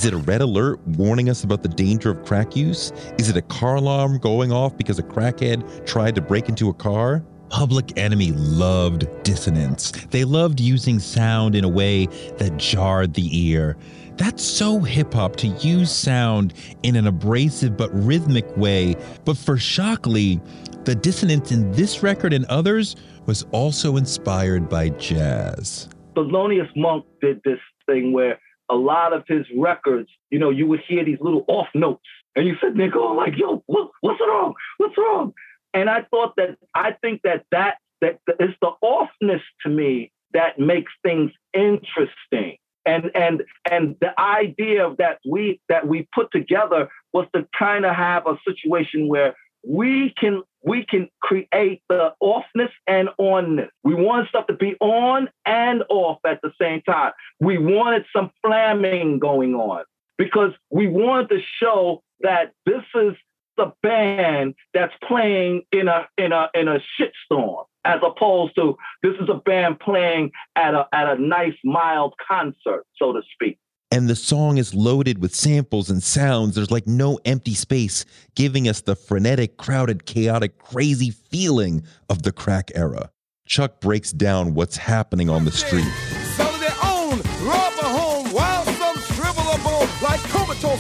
Is 0.06 0.14
it 0.14 0.14
a 0.14 0.18
red 0.18 0.42
alert 0.42 0.88
warning 0.90 1.32
us 1.32 1.44
about 1.44 1.64
the 1.64 1.68
danger 1.68 2.12
of 2.12 2.24
crack 2.24 2.56
use? 2.56 2.92
Is 3.18 3.28
it 3.28 3.38
a 3.38 3.42
car 3.42 3.78
alarm 3.78 4.20
going 4.20 4.52
off 4.52 4.78
because 4.78 5.00
a 5.00 5.02
crackhead 5.02 5.88
tried 5.88 6.14
to 6.14 6.22
break 6.22 6.48
into 6.48 6.70
a 6.70 6.76
car? 6.76 7.24
Public 7.50 7.98
Enemy 7.98 8.32
loved 8.34 9.08
dissonance. 9.24 9.90
They 10.12 10.24
loved 10.24 10.60
using 10.60 11.00
sound 11.00 11.56
in 11.56 11.64
a 11.64 11.68
way 11.68 12.06
that 12.38 12.56
jarred 12.58 13.16
the 13.16 13.28
ear. 13.50 13.78
That's 14.16 14.44
so 14.44 14.80
hip 14.80 15.12
hop 15.12 15.38
to 15.38 15.48
use 15.48 15.90
sound 15.90 16.54
in 16.84 16.96
an 16.96 17.08
abrasive 17.08 17.76
but 17.76 17.90
rhythmic 17.92 18.46
way. 18.56 18.98
But 19.26 19.38
for 19.38 19.56
Shocklee, 19.56 20.40
the 20.86 20.94
dissonance 20.94 21.52
in 21.52 21.72
this 21.72 22.04
record 22.04 22.32
and 22.32 22.46
others 22.46 22.96
was 23.26 23.44
also 23.52 23.98
inspired 23.98 24.70
by 24.70 24.90
jazz. 24.90 25.90
Thelonious 26.16 26.70
Monk 26.76 27.06
did 27.22 27.42
this 27.44 27.60
thing 27.88 28.14
where 28.14 28.38
a 28.70 28.76
lot 28.76 29.14
of 29.14 29.24
his 29.28 29.46
records, 29.56 30.10
you 30.30 30.40
know, 30.40 30.50
you 30.50 30.68
would 30.68 30.82
hear 30.88 31.04
these 31.04 31.20
little 31.22 31.46
off 31.48 31.68
notes. 31.74 32.04
And 32.36 32.48
you 32.48 32.56
said, 32.60 32.74
"Nigga, 32.74 33.16
like, 33.16 33.38
yo, 33.38 33.64
look, 33.68 33.92
what's 34.02 34.20
wrong? 34.20 34.54
What's 34.78 34.98
wrong? 34.98 35.34
And 35.74 35.90
I 35.90 36.04
thought 36.04 36.36
that 36.38 36.58
I 36.74 36.94
think 37.02 37.22
that 37.24 37.46
that 37.52 37.78
that 38.02 38.20
is 38.40 38.52
the 38.62 38.72
offness 38.84 39.42
to 39.64 39.70
me 39.70 40.12
that 40.34 40.60
makes 40.60 40.92
things 41.04 41.32
interesting. 41.54 42.58
And 42.86 43.10
and 43.16 43.44
and 43.70 43.96
the 44.00 44.20
idea 44.20 44.94
that 45.00 45.20
we 45.28 45.60
that 45.70 45.88
we 45.88 46.08
put 46.14 46.32
together 46.32 46.90
was 47.14 47.26
to 47.36 47.48
kind 47.58 47.86
of 47.86 47.96
have 47.96 48.28
a 48.28 48.38
situation 48.48 49.08
where 49.08 49.36
we 49.68 50.14
can 50.18 50.44
we 50.64 50.86
can 50.86 51.10
create 51.22 51.82
the 51.90 52.14
offness 52.22 52.72
and 52.88 53.10
onness. 53.20 53.70
We 53.84 53.94
want 53.94 54.30
stuff 54.30 54.48
to 54.48 54.54
be 54.54 54.76
on 54.80 55.30
and 55.46 55.84
off 55.90 56.20
at 56.26 56.42
the 56.42 56.52
same 56.60 56.82
time. 56.82 57.12
We 57.40 57.58
wanted 57.58 58.06
some 58.12 58.32
flaming 58.44 59.20
going 59.20 59.54
on 59.54 59.84
because 60.18 60.54
we 60.72 60.88
wanted 60.88 61.30
to 61.30 61.40
show 61.60 62.04
that 62.22 62.54
this 62.66 62.84
is 62.96 63.14
the 63.58 63.74
band 63.84 64.56
that's 64.74 64.94
playing 65.08 65.64
in 65.72 65.88
a 65.88 66.08
in 66.18 66.32
a 66.32 66.50
in 66.54 66.68
a 66.68 66.80
shitstorm 67.00 67.66
as 67.86 68.02
opposed 68.04 68.56
to 68.56 68.76
this 69.04 69.14
is 69.22 69.30
a 69.30 69.36
band 69.36 69.80
playing 69.80 70.32
at 70.56 70.74
a 70.74 70.88
at 70.92 71.18
a 71.18 71.22
nice 71.22 71.56
mild 71.64 72.14
concert, 72.28 72.86
so 72.98 73.14
to 73.14 73.22
speak 73.34 73.58
and 73.96 74.10
the 74.10 74.16
song 74.16 74.58
is 74.58 74.74
loaded 74.74 75.22
with 75.22 75.34
samples 75.34 75.90
and 75.90 76.04
sounds. 76.04 76.56
There's 76.56 76.70
like 76.70 76.86
no 76.86 77.18
empty 77.24 77.54
space, 77.54 78.04
giving 78.36 78.68
us 78.68 78.82
the 78.82 78.94
frenetic, 78.94 79.56
crowded, 79.56 80.06
chaotic, 80.06 80.60
crazy 80.60 81.12
feeling 81.12 81.82
of 82.10 82.24
the 82.24 82.34
crack 82.34 82.72
era. 82.76 83.10
Chuck 83.48 83.80
breaks 83.80 84.12
down 84.12 84.54
what's 84.54 84.76
happening 84.76 85.30
on 85.30 85.46
the 85.46 85.52
street. 85.52 86.25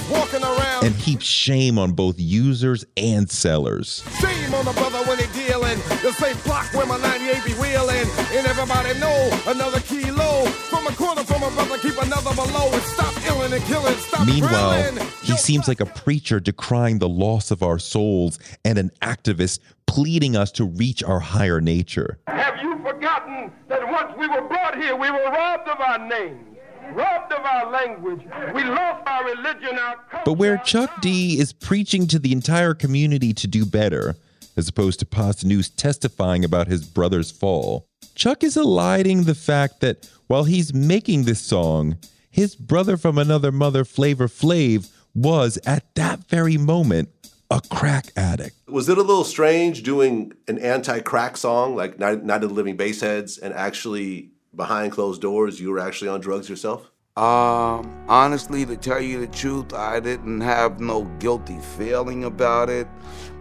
Walking 0.09 0.43
around. 0.43 0.83
and 0.85 0.95
heaps 0.95 1.25
shame 1.25 1.77
on 1.79 1.91
both 1.93 2.15
users 2.19 2.85
and 2.97 3.29
sellers. 3.29 4.03
Shame 4.19 4.53
on 4.53 4.65
the 4.65 4.71
brother 4.73 4.99
when 5.07 5.17
they 5.17 5.27
dealing. 5.33 5.77
The 6.03 6.11
same 6.13 6.37
block 6.45 6.65
where 6.73 6.85
my 6.85 6.97
98 6.97 7.45
be 7.45 7.53
wheeling. 7.53 8.07
And 8.35 8.45
everybody 8.47 8.97
know 8.99 9.29
another 9.47 9.79
kilo. 9.81 10.45
From 10.69 10.87
a 10.87 10.91
corner 10.91 11.23
from 11.23 11.43
a 11.43 11.49
brother, 11.51 11.77
keep 11.77 11.97
another 12.01 12.33
below. 12.35 12.69
And 12.71 12.81
stop 12.83 13.13
illing 13.27 13.53
and 13.53 13.63
killing. 13.65 13.95
Stop 13.95 14.27
Meanwhile, 14.27 14.91
drilling. 14.91 15.09
he 15.23 15.35
seems 15.37 15.67
like 15.67 15.79
a 15.81 15.85
preacher 15.85 16.39
decrying 16.39 16.99
the 16.99 17.09
loss 17.09 17.51
of 17.51 17.63
our 17.63 17.79
souls 17.79 18.39
and 18.63 18.77
an 18.77 18.91
activist 19.01 19.59
pleading 19.87 20.35
us 20.35 20.51
to 20.51 20.65
reach 20.65 21.03
our 21.03 21.19
higher 21.19 21.61
nature. 21.61 22.17
Have 22.27 22.61
you 22.61 22.77
forgotten 22.79 23.51
that 23.69 23.87
once 23.89 24.13
we 24.17 24.27
were 24.27 24.41
brought 24.47 24.75
here, 24.75 24.95
we 24.95 25.09
were 25.09 25.23
robbed 25.25 25.67
of 25.69 25.79
our 25.79 25.99
names, 26.07 26.54
robbed 26.93 27.33
of 27.33 27.45
our 27.45 27.71
language, 27.71 28.21
we 28.53 28.63
lost 28.63 29.07
our 29.07 29.25
religion, 29.25 29.77
our 29.77 29.95
culture. 30.09 30.23
But 30.25 30.33
where 30.33 30.57
Chuck 30.57 31.01
D 31.01 31.39
is 31.39 31.53
preaching 31.53 32.07
to 32.07 32.19
the 32.19 32.31
entire 32.31 32.73
community 32.73 33.33
to 33.33 33.47
do 33.47 33.65
better, 33.65 34.15
as 34.57 34.67
opposed 34.67 34.99
to 34.99 35.05
Posdnuos 35.05 35.71
testifying 35.75 36.45
about 36.45 36.67
his 36.67 36.85
brother's 36.85 37.31
fall, 37.31 37.85
Chuck 38.15 38.43
is 38.43 38.55
eliding 38.55 39.23
the 39.23 39.35
fact 39.35 39.81
that 39.81 40.09
while 40.27 40.45
he's 40.45 40.73
making 40.73 41.23
this 41.23 41.41
song, 41.41 41.97
his 42.29 42.55
brother 42.55 42.97
from 42.97 43.17
another 43.17 43.51
mother, 43.51 43.85
Flavor 43.85 44.27
Flav, 44.27 44.91
was 45.13 45.57
at 45.65 45.93
that 45.95 46.27
very 46.29 46.57
moment 46.57 47.09
a 47.49 47.61
crack 47.69 48.11
addict. 48.15 48.55
Was 48.67 48.89
it 48.89 48.97
a 48.97 49.01
little 49.01 49.23
strange 49.23 49.83
doing 49.83 50.33
an 50.47 50.57
anti-crack 50.57 51.37
song 51.37 51.75
like 51.75 51.99
Night, 51.99 52.23
Night 52.23 52.43
of 52.43 52.49
the 52.49 52.55
Living 52.55 52.75
Baseheads 52.75 53.37
and 53.37 53.53
actually 53.53 54.31
behind 54.55 54.91
closed 54.91 55.21
doors 55.21 55.59
you 55.59 55.71
were 55.71 55.79
actually 55.79 56.09
on 56.09 56.21
drugs 56.21 56.49
yourself? 56.49 56.91
Um, 57.17 58.03
honestly, 58.09 58.65
to 58.65 58.75
tell 58.75 58.99
you 58.99 59.21
the 59.21 59.27
truth, 59.27 59.73
I 59.73 60.01
didn't 60.01 60.41
have 60.41 60.81
no 60.81 61.05
guilty 61.19 61.59
feeling 61.77 62.25
about 62.25 62.69
it 62.69 62.87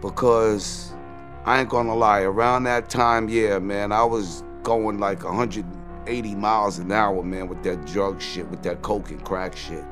because 0.01 0.93
I 1.45 1.59
ain't 1.59 1.69
gonna 1.69 1.93
lie. 1.93 2.21
Around 2.21 2.63
that 2.63 2.89
time, 2.89 3.27
yeah, 3.27 3.59
man, 3.59 3.91
I 3.91 4.03
was 4.03 4.43
going 4.63 4.99
like 4.99 5.25
180 5.25 6.35
miles 6.35 6.79
an 6.79 6.91
hour, 6.91 7.21
man, 7.21 7.49
with 7.49 7.63
that 7.63 7.85
drug 7.85 8.21
shit, 8.21 8.49
with 8.49 8.63
that 8.63 8.81
coke 8.81 9.11
and 9.11 9.23
crack 9.25 9.57
shit. 9.57 9.83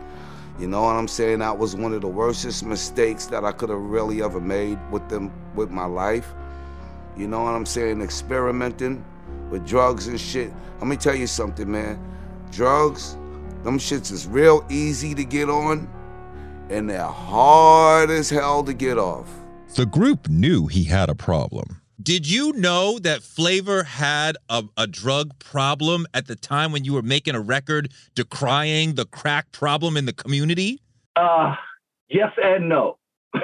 You 0.60 0.68
know 0.68 0.84
what 0.84 0.96
I'm 0.96 1.08
saying? 1.08 1.40
That 1.40 1.58
was 1.58 1.76
one 1.76 1.94
of 1.94 2.02
the 2.02 2.08
worstest 2.08 2.64
mistakes 2.64 3.26
that 3.28 3.44
I 3.44 3.52
could 3.52 3.70
have 3.70 3.82
really 3.82 4.22
ever 4.22 4.40
made 4.40 4.80
with 4.92 5.10
them, 5.10 5.32
with 5.56 5.72
my 5.72 5.86
life. 5.86 6.34
You 7.18 7.28
know 7.28 7.44
what 7.44 7.54
I'm 7.54 7.66
saying? 7.66 8.02
Experimenting 8.02 9.04
with 9.54 9.66
drugs 9.68 10.08
and 10.08 10.20
shit. 10.20 10.52
Let 10.80 10.88
me 10.88 10.98
tell 10.98 11.14
you 11.14 11.28
something, 11.28 11.72
man. 11.72 12.00
Drugs, 12.52 13.14
them 13.64 13.78
shits 13.78 14.12
is 14.12 14.26
real 14.28 14.66
easy 14.68 15.14
to 15.14 15.24
get 15.24 15.48
on, 15.48 15.88
and 16.72 16.90
they're 16.90 17.06
hard 17.06 18.10
as 18.10 18.32
hell 18.32 18.64
to 18.64 18.74
get 18.74 18.98
off. 18.98 19.30
The 19.76 19.86
group 19.86 20.28
knew 20.28 20.66
he 20.66 20.86
had 20.86 21.08
a 21.08 21.14
problem. 21.14 21.82
Did 22.02 22.28
you 22.30 22.54
know 22.54 22.98
that 23.00 23.22
Flavor 23.22 23.84
had 23.84 24.38
a, 24.50 24.64
a 24.76 24.88
drug 24.88 25.38
problem 25.38 26.08
at 26.16 26.26
the 26.26 26.36
time 26.36 26.72
when 26.72 26.84
you 26.84 26.94
were 26.94 27.04
making 27.04 27.36
a 27.36 27.40
record 27.40 27.94
decrying 28.16 28.96
the 28.96 29.06
crack 29.06 29.52
problem 29.52 29.96
in 29.96 30.06
the 30.06 30.14
community? 30.14 30.82
Uh, 31.16 31.54
yes 32.10 32.32
and 32.44 32.70
no. 32.70 32.98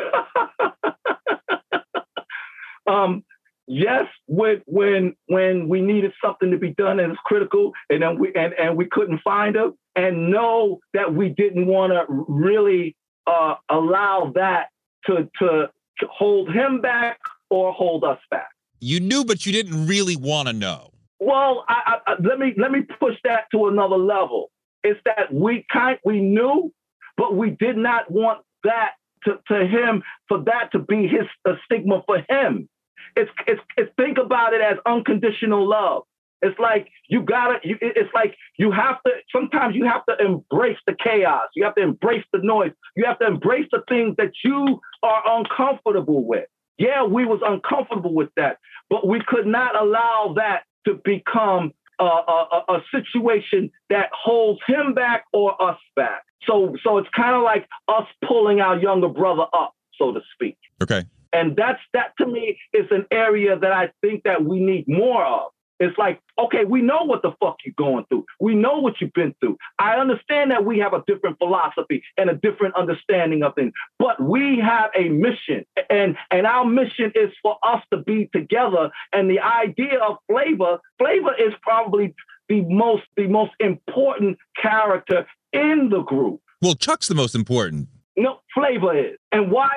um, 2.88 3.24
yes, 3.70 4.06
when 4.26 4.62
when 4.66 5.16
when 5.28 5.70
we 5.70 5.82
needed 5.82 6.12
something 6.24 6.52
to 6.52 6.58
be 6.58 6.72
done 6.72 7.00
and 7.00 7.12
it's 7.12 7.22
critical, 7.26 7.72
and 7.90 8.02
then 8.02 8.20
we 8.20 8.34
and, 8.36 8.54
and 8.54 8.76
we 8.76 8.86
couldn't 8.86 9.22
find 9.22 9.56
it, 9.56 9.72
and 9.96 10.32
no, 10.32 10.80
that 10.94 11.14
we 11.14 11.30
didn't 11.30 11.68
want 11.68 11.94
to 11.94 12.04
really 12.28 12.98
uh, 13.28 13.56
allow 13.70 14.32
that 14.36 14.70
to, 15.06 15.30
to 15.40 15.70
to 16.00 16.08
hold 16.12 16.52
him 16.52 16.82
back 16.82 17.20
or 17.50 17.72
hold 17.72 18.04
us 18.04 18.20
back. 18.30 18.50
You 18.80 19.00
knew, 19.00 19.24
but 19.24 19.46
you 19.46 19.52
didn't 19.52 19.88
really 19.88 20.16
want 20.16 20.48
to 20.48 20.54
know. 20.54 20.92
Well, 21.20 21.66
I, 21.68 21.98
I, 22.08 22.14
let 22.24 22.40
me 22.40 22.54
let 22.58 22.72
me 22.72 22.82
push 23.00 23.16
that 23.24 23.46
to 23.52 23.68
another 23.68 23.98
level. 23.98 24.52
It's 24.84 25.00
that 25.06 25.34
we 25.34 25.66
kind 25.72 26.00
we 26.04 26.22
knew, 26.22 26.74
but 27.18 27.36
we 27.36 27.52
did 27.52 27.78
not 27.78 28.10
want 28.10 28.40
that 28.64 28.92
to, 29.26 29.40
to 29.50 29.68
him 29.68 30.04
for 30.28 30.44
that 30.46 30.72
to 30.72 30.80
be 30.80 31.08
his 31.08 31.28
a 31.46 31.54
stigma 31.66 32.04
for 32.06 32.24
him. 32.30 32.70
It's, 33.16 33.32
it's 33.48 33.62
it's 33.78 33.92
think 33.98 34.18
about 34.18 34.54
it 34.54 34.62
as 34.62 34.78
unconditional 34.86 35.68
love. 35.68 36.04
It's 36.42 36.58
like 36.58 36.88
you 37.10 37.22
gotta. 37.22 37.60
You, 37.64 37.78
it's 37.82 38.14
like 38.14 38.36
you 38.58 38.72
have 38.72 39.02
to. 39.06 39.12
Sometimes 39.32 39.76
you 39.76 39.86
have 39.86 40.06
to 40.06 40.24
embrace 40.24 40.78
the 40.88 40.96
chaos. 41.04 41.48
You 41.56 41.66
have 41.66 41.76
to 41.76 41.82
embrace 41.82 42.24
the 42.32 42.40
noise. 42.42 42.72
You 42.96 43.06
have 43.06 43.20
to 43.20 43.28
embrace 43.28 43.68
the 43.72 43.84
things 43.90 44.16
that 44.18 44.32
you 44.44 44.80
are 45.04 45.40
uncomfortable 45.40 46.26
with. 46.26 46.46
Yeah, 46.78 47.04
we 47.04 47.26
was 47.26 47.42
uncomfortable 47.46 48.14
with 48.14 48.30
that, 48.38 48.58
but 48.90 49.06
we 49.06 49.22
could 49.28 49.46
not 49.46 49.76
allow 49.76 50.34
that 50.38 50.64
to 50.86 51.00
become 51.04 51.74
a, 52.00 52.04
a, 52.04 52.64
a 52.70 52.84
situation 52.92 53.70
that 53.90 54.10
holds 54.14 54.62
him 54.66 54.94
back 54.94 55.26
or 55.34 55.62
us 55.62 55.78
back. 55.96 56.24
So, 56.48 56.76
so 56.84 56.98
it's 56.98 57.10
kind 57.16 57.36
of 57.36 57.44
like 57.44 57.68
us 57.90 58.08
pulling 58.26 58.62
our 58.62 58.80
younger 58.80 59.10
brother 59.10 59.44
up, 59.54 59.74
so 59.98 60.14
to 60.14 60.22
speak. 60.34 60.58
Okay. 60.82 61.04
And 61.34 61.56
that's 61.56 61.82
that 61.94 62.14
to 62.20 62.26
me 62.26 62.58
is 62.74 62.88
an 62.92 63.06
area 63.12 63.58
that 63.58 63.72
I 63.72 63.92
think 64.02 64.24
that 64.24 64.44
we 64.44 64.60
need 64.60 64.86
more 64.88 65.26
of. 65.26 65.52
It's 65.80 65.98
like, 65.98 66.20
okay, 66.38 66.66
we 66.66 66.82
know 66.82 67.04
what 67.06 67.22
the 67.22 67.32
fuck 67.40 67.58
you're 67.64 67.74
going 67.78 68.04
through. 68.10 68.26
We 68.40 68.54
know 68.54 68.80
what 68.80 68.96
you've 69.00 69.14
been 69.14 69.34
through. 69.40 69.58
I 69.80 69.96
understand 69.96 70.52
that 70.52 70.66
we 70.66 70.80
have 70.80 70.94
a 70.94 71.04
different 71.08 71.38
philosophy 71.38 72.04
and 72.18 72.30
a 72.30 72.36
different 72.36 72.76
understanding 72.76 73.44
of 73.44 73.56
things, 73.56 73.72
but 73.98 74.22
we 74.22 74.60
have 74.60 74.90
a 74.94 75.08
mission. 75.08 75.66
And, 75.90 76.18
and 76.32 76.46
our 76.46 76.66
mission 76.66 77.14
is 77.16 77.32
for 77.42 77.58
us 77.64 77.82
to 77.94 78.02
be 78.02 78.30
together. 78.36 78.92
And 79.14 79.30
the 79.30 79.40
idea 79.40 80.00
of 80.00 80.18
flavor, 80.30 80.80
flavor 80.98 81.34
is 81.40 81.54
probably 81.62 82.14
the 82.50 82.62
most 82.62 83.04
the 83.16 83.28
most 83.28 83.52
important 83.60 84.38
character 84.62 85.26
in 85.54 85.90
the 85.90 86.02
group. 86.02 86.42
Well, 86.62 86.74
Chuck's 86.74 87.08
the 87.08 87.16
most 87.16 87.36
important. 87.36 87.88
No, 88.18 88.40
flavor 88.54 88.98
is. 88.98 89.18
And 89.32 89.50
why? 89.52 89.70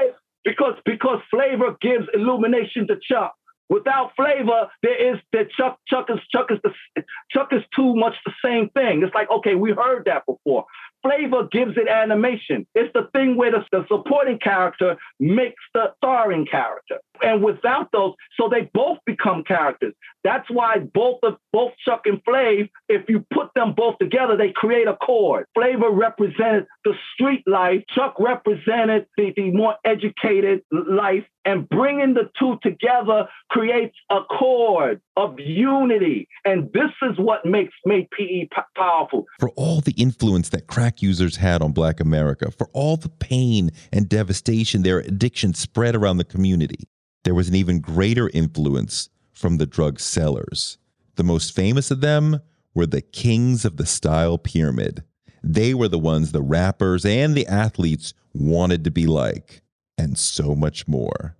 Because 0.44 0.74
because 0.84 1.20
flavor 1.30 1.76
gives 1.80 2.06
illumination 2.14 2.86
to 2.88 2.96
Chuck. 3.00 3.34
Without 3.68 4.12
flavor, 4.16 4.68
there 4.82 5.14
is 5.14 5.20
that 5.32 5.50
Chuck 5.52 5.78
Chuck 5.88 6.10
is 6.10 6.18
Chuck 6.30 6.50
is 6.50 6.58
the 6.62 7.02
Chuck 7.30 7.48
is 7.52 7.62
too 7.74 7.94
much 7.94 8.14
the 8.26 8.32
same 8.44 8.68
thing. 8.70 9.02
It's 9.02 9.14
like 9.14 9.30
okay, 9.30 9.54
we 9.54 9.70
heard 9.70 10.04
that 10.06 10.26
before. 10.26 10.66
Flavor 11.02 11.48
gives 11.50 11.76
it 11.76 11.88
animation. 11.88 12.66
It's 12.74 12.92
the 12.92 13.08
thing 13.12 13.36
where 13.36 13.50
the, 13.50 13.64
the 13.72 13.84
supporting 13.88 14.38
character 14.38 14.96
makes 15.18 15.62
the 15.74 15.92
starring 15.96 16.46
character. 16.46 16.98
And 17.22 17.42
without 17.42 17.90
those, 17.92 18.14
so 18.38 18.48
they 18.48 18.70
both 18.72 18.98
become 19.04 19.42
characters. 19.42 19.94
That's 20.24 20.48
why 20.50 20.78
both 20.78 21.18
of 21.22 21.36
both 21.52 21.72
Chuck 21.84 22.02
and 22.04 22.22
Flav, 22.24 22.70
if 22.88 23.08
you 23.08 23.24
put 23.32 23.48
them 23.54 23.74
both 23.76 23.98
together, 23.98 24.36
they 24.36 24.52
create 24.54 24.88
a 24.88 24.96
chord. 24.96 25.46
Flavor 25.54 25.90
represented 25.90 26.66
the 26.84 26.94
street 27.14 27.42
life. 27.46 27.82
Chuck 27.94 28.14
represented 28.18 29.06
the, 29.16 29.32
the 29.36 29.50
more 29.50 29.76
educated 29.84 30.62
life. 30.70 31.24
And 31.44 31.68
bringing 31.68 32.14
the 32.14 32.30
two 32.38 32.58
together 32.62 33.26
creates 33.50 33.96
a 34.10 34.20
chord 34.22 35.00
of 35.16 35.40
unity. 35.40 36.28
And 36.44 36.72
this 36.72 36.90
is 37.02 37.18
what 37.18 37.44
makes 37.44 37.74
made 37.84 38.08
PE 38.10 38.44
p- 38.44 38.48
powerful. 38.76 39.26
For 39.40 39.50
all 39.50 39.80
the 39.80 39.92
influence 39.92 40.50
that 40.50 40.68
crack 40.68 41.02
users 41.02 41.36
had 41.36 41.60
on 41.60 41.72
Black 41.72 41.98
America, 41.98 42.52
for 42.52 42.68
all 42.72 42.96
the 42.96 43.08
pain 43.08 43.70
and 43.92 44.08
devastation 44.08 44.82
their 44.82 45.00
addiction 45.00 45.52
spread 45.52 45.96
around 45.96 46.18
the 46.18 46.24
community, 46.24 46.88
there 47.24 47.34
was 47.34 47.48
an 47.48 47.56
even 47.56 47.80
greater 47.80 48.30
influence 48.32 49.08
from 49.32 49.58
the 49.58 49.66
drug 49.66 50.00
sellers. 50.00 50.78
The 51.16 51.24
most 51.24 51.54
famous 51.54 51.90
of 51.90 52.00
them 52.00 52.40
were 52.74 52.86
the 52.86 53.02
kings 53.02 53.64
of 53.64 53.76
the 53.76 53.86
style 53.86 54.38
pyramid. 54.38 55.02
They 55.42 55.74
were 55.74 55.88
the 55.88 55.98
ones 55.98 56.32
the 56.32 56.42
rappers 56.42 57.04
and 57.04 57.34
the 57.34 57.46
athletes 57.46 58.14
wanted 58.32 58.84
to 58.84 58.90
be 58.90 59.06
like, 59.06 59.62
and 59.98 60.16
so 60.16 60.54
much 60.54 60.86
more. 60.88 61.36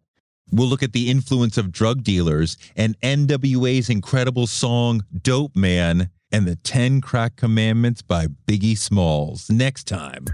We'll 0.51 0.69
look 0.69 0.83
at 0.83 0.93
the 0.93 1.11
influence 1.11 1.57
of 1.57 1.73
drug 1.73 2.03
dealers 2.03 2.59
and 2.77 2.99
NWA's 3.01 3.89
incredible 3.89 4.47
song 4.47 5.05
Dope 5.23 5.57
Man 5.57 6.11
and 6.31 6.47
the 6.47 6.57
10 6.57 7.01
Crack 7.01 7.37
Commandments 7.37 8.03
by 8.03 8.27
Biggie 8.27 8.77
Smalls 8.77 9.49
next 9.51 9.85
time. 9.85 10.27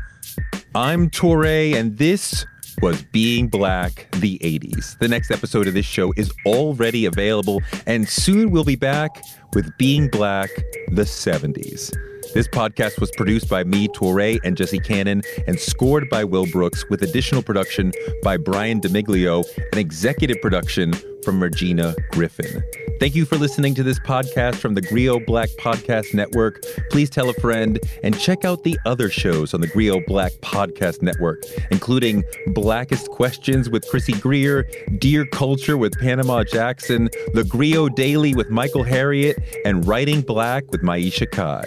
I'm 0.75 1.11
Toure, 1.11 1.75
and 1.75 1.99
this 1.99 2.47
was 2.83 3.03
Being 3.03 3.49
Black, 3.49 4.09
the 4.17 4.39
80s. 4.39 4.99
The 4.99 5.09
next 5.09 5.31
episode 5.31 5.67
of 5.67 5.75
this 5.75 5.87
show 5.87 6.13
is 6.17 6.33
already 6.47 7.07
available, 7.07 7.63
and 7.87 8.09
soon 8.09 8.51
we'll 8.51 8.65
be 8.65 8.77
back 8.77 9.23
with 9.55 9.77
Being 9.79 10.09
Black, 10.09 10.51
the 10.89 11.03
70s. 11.03 11.93
This 12.35 12.47
podcast 12.47 13.01
was 13.01 13.11
produced 13.13 13.49
by 13.49 13.65
me, 13.65 13.89
Toure, 13.89 14.39
and 14.45 14.57
Jesse 14.57 14.79
Cannon, 14.79 15.23
and 15.47 15.59
scored 15.59 16.09
by 16.11 16.25
Will 16.25 16.47
Brooks, 16.47 16.85
with 16.91 17.03
additional 17.03 17.43
production 17.43 17.93
by 18.23 18.37
Brian 18.37 18.81
DeMiglio 18.81 19.45
and 19.57 19.79
executive 19.79 20.41
production 20.43 20.93
from 21.25 21.43
Regina 21.43 21.95
Griffin. 22.13 22.63
Thank 23.01 23.15
you 23.15 23.25
for 23.25 23.37
listening 23.37 23.75
to 23.77 23.83
this 23.83 23.99
podcast 24.01 24.57
from 24.57 24.75
the 24.75 24.81
Grio 24.81 25.21
Black 25.21 25.49
Podcast 25.59 26.15
Network. 26.15 26.63
Please 26.91 27.09
tell 27.09 27.29
a 27.31 27.35
friend 27.35 27.79
and 28.03 28.19
check 28.19 28.45
out 28.45 28.65
the 28.65 28.79
other 28.87 29.09
shows 29.09 29.55
on 29.55 29.61
the 29.61 29.67
Grio 29.67 30.01
Black 30.07 30.33
Podcast 30.43 31.01
Network, 31.01 31.43
including 31.71 32.25
Blackest 32.49 33.09
Questions 33.11 33.71
with 33.71 33.87
Chrissy 33.89 34.15
Greer, 34.15 34.69
Dear 34.99 35.27
Culture 35.27 35.77
with 35.77 35.99
Panama 35.99 36.45
Jackson, 36.45 37.09
The 37.35 37.45
Grio 37.45 37.89
Daily 37.89 38.35
with 38.35 38.51
Michael 38.51 38.85
Harriot, 38.85 39.37
and 39.65 39.87
Writing 39.87 40.21
Black 40.23 40.71
with 40.71 40.83
Maiysha 40.83 41.31
Kai. 41.31 41.67